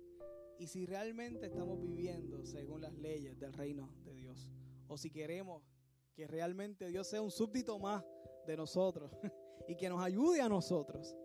[0.59, 4.49] y si realmente estamos viviendo según las leyes del reino de Dios,
[4.87, 5.63] o si queremos
[6.13, 8.03] que realmente Dios sea un súbdito más
[8.45, 9.11] de nosotros
[9.67, 11.15] y que nos ayude a nosotros,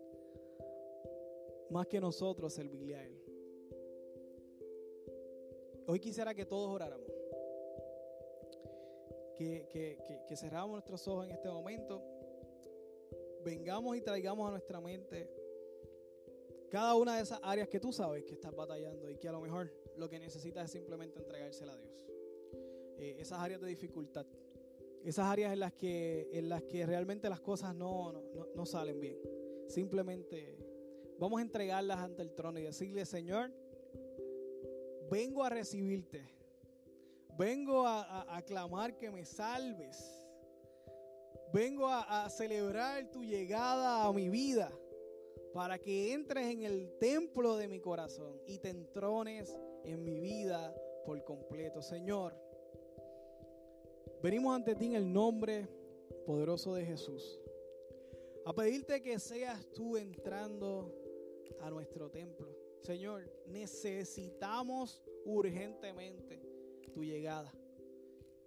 [1.69, 3.17] más que nosotros servirle a Él.
[5.87, 7.07] Hoy quisiera que todos oráramos.
[9.35, 9.67] Que,
[10.27, 12.03] que, cerramos nuestros ojos en este momento.
[13.43, 15.29] Vengamos y traigamos a nuestra mente
[16.69, 19.39] cada una de esas áreas que tú sabes que estás batallando y que a lo
[19.39, 22.05] mejor lo que necesitas es simplemente entregársela a Dios.
[22.97, 24.25] Eh, esas áreas de dificultad.
[25.05, 28.99] Esas áreas en las que, en las que realmente las cosas no, no, no salen
[28.99, 29.17] bien.
[29.69, 30.57] Simplemente
[31.19, 33.51] vamos a entregarlas ante el trono y decirle, Señor,
[35.09, 36.27] vengo a recibirte.
[37.37, 40.23] Vengo a, a, clamar que me salves.
[41.53, 44.71] Vengo a, a celebrar tu llegada a mi vida
[45.53, 50.75] para que entres en el templo de mi corazón y te entrones en mi vida
[51.05, 51.81] por completo.
[51.81, 52.35] Señor,
[54.21, 55.67] venimos ante ti en el nombre
[56.25, 57.39] poderoso de Jesús
[58.47, 60.96] a pedirte que seas tú entrando
[61.61, 62.55] a nuestro templo.
[62.81, 66.41] Señor, necesitamos urgentemente
[66.93, 67.53] tu llegada.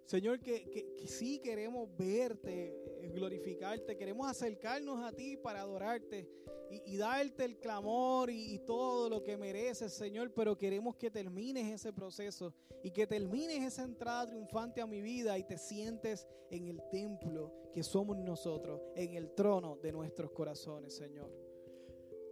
[0.05, 6.27] Señor, que, que, sí queremos verte, eh, glorificarte, queremos acercarnos a ti para adorarte
[6.69, 11.71] y, darte el clamor y, y, todo lo que mereces, Señor, pero queremos que termines
[11.71, 16.67] ese proceso y que termines esa entrada triunfante a mi vida y te sientes en
[16.67, 21.40] el templo que somos nosotros, en el trono de nuestros corazones, Señor.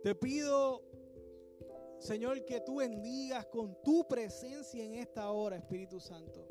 [0.01, 0.89] Te pido
[1.99, 6.47] Señor, que tú bendigas con tu presencia en esta hora, Espíritu Santo.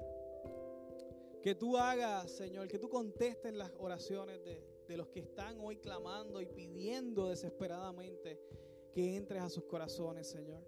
[1.42, 5.78] Que tú hagas, Señor, que tú contestes las oraciones de, de los que están hoy
[5.78, 8.38] clamando y pidiendo desesperadamente
[8.92, 10.62] que entres a sus corazones, Señor.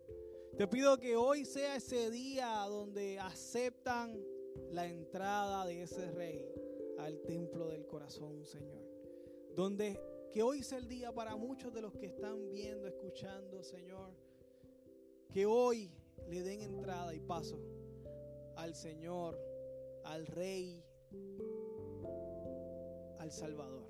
[0.56, 4.18] Te pido que hoy sea ese día donde aceptan
[4.70, 6.50] la entrada de ese rey
[6.98, 8.82] al templo del corazón, Señor.
[9.54, 10.00] Donde
[10.32, 14.10] que hoy sea el día para muchos de los que están viendo, escuchando, Señor.
[15.32, 15.90] Que hoy
[16.28, 17.58] le den entrada y paso
[18.56, 19.38] al Señor,
[20.04, 20.84] al Rey,
[23.18, 23.88] al Salvador.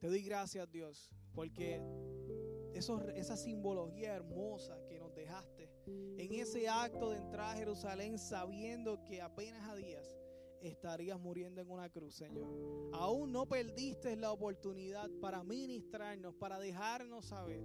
[0.00, 1.82] Te doy gracias, Dios, porque
[2.74, 9.20] esa simbología hermosa que nos dejaste en ese acto de entrar a Jerusalén sabiendo que
[9.20, 10.16] apenas a días
[10.62, 12.90] estarías muriendo en una cruz, Señor.
[12.92, 17.62] Aún no perdiste la oportunidad para ministrarnos, para dejarnos saber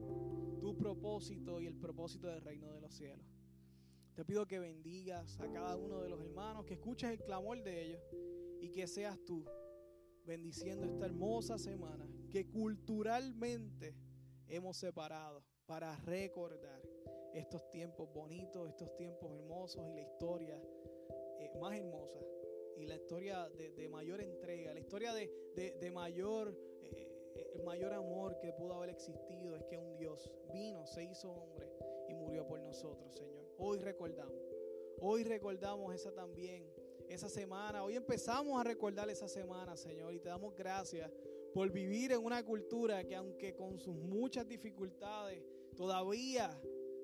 [0.59, 3.25] tu propósito y el propósito del reino de los cielos.
[4.13, 7.83] Te pido que bendigas a cada uno de los hermanos, que escuches el clamor de
[7.83, 8.01] ellos
[8.61, 9.43] y que seas tú
[10.25, 13.95] bendiciendo esta hermosa semana que culturalmente
[14.47, 16.81] hemos separado para recordar
[17.33, 20.61] estos tiempos bonitos, estos tiempos hermosos y la historia
[21.39, 22.19] eh, más hermosa
[22.77, 28.51] y la historia de, mayor entrega, la historia de, mayor, eh, el mayor amor que
[28.53, 31.69] pudo haber existido es que un Dios vino, se hizo hombre
[32.09, 33.45] y murió por nosotros, Señor.
[33.57, 34.35] Hoy recordamos,
[34.99, 36.65] hoy recordamos esa también,
[37.09, 41.11] esa semana, hoy empezamos a recordar esa semana, Señor, y te damos gracias
[41.53, 45.43] por vivir en una cultura que aunque con sus muchas dificultades,
[45.75, 46.59] todavía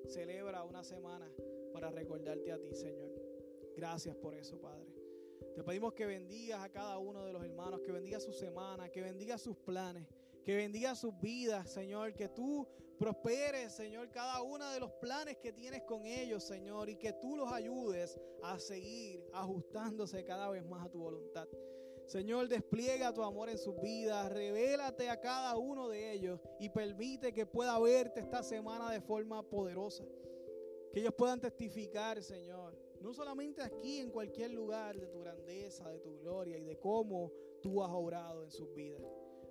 [0.08, 1.30] celebra una semana
[1.72, 3.10] para recordarte a ti, Señor.
[3.76, 4.89] Gracias por eso, Padre.
[5.60, 9.02] Te pedimos que bendigas a cada uno de los hermanos, que bendiga su semana, que
[9.02, 10.08] bendiga sus planes,
[10.42, 12.66] que bendiga sus vidas, Señor, que tú
[12.98, 17.36] prosperes, Señor, cada uno de los planes que tienes con ellos, Señor, y que tú
[17.36, 21.46] los ayudes a seguir ajustándose cada vez más a tu voluntad.
[22.06, 27.34] Señor, despliega tu amor en sus vidas, revélate a cada uno de ellos y permite
[27.34, 30.06] que pueda verte esta semana de forma poderosa.
[30.90, 35.98] Que ellos puedan testificar, Señor, no solamente aquí, en cualquier lugar, de tu grandeza, de
[36.00, 37.32] tu gloria y de cómo
[37.62, 39.02] tú has obrado en sus vidas.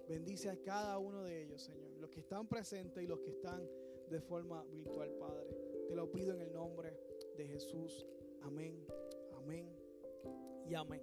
[0.07, 3.67] Bendice a cada uno de ellos, Señor, los que están presentes y los que están
[4.09, 5.55] de forma virtual, Padre.
[5.87, 6.97] Te lo pido en el nombre
[7.37, 8.05] de Jesús.
[8.41, 8.85] Amén,
[9.35, 9.69] amén
[10.67, 11.01] y amén.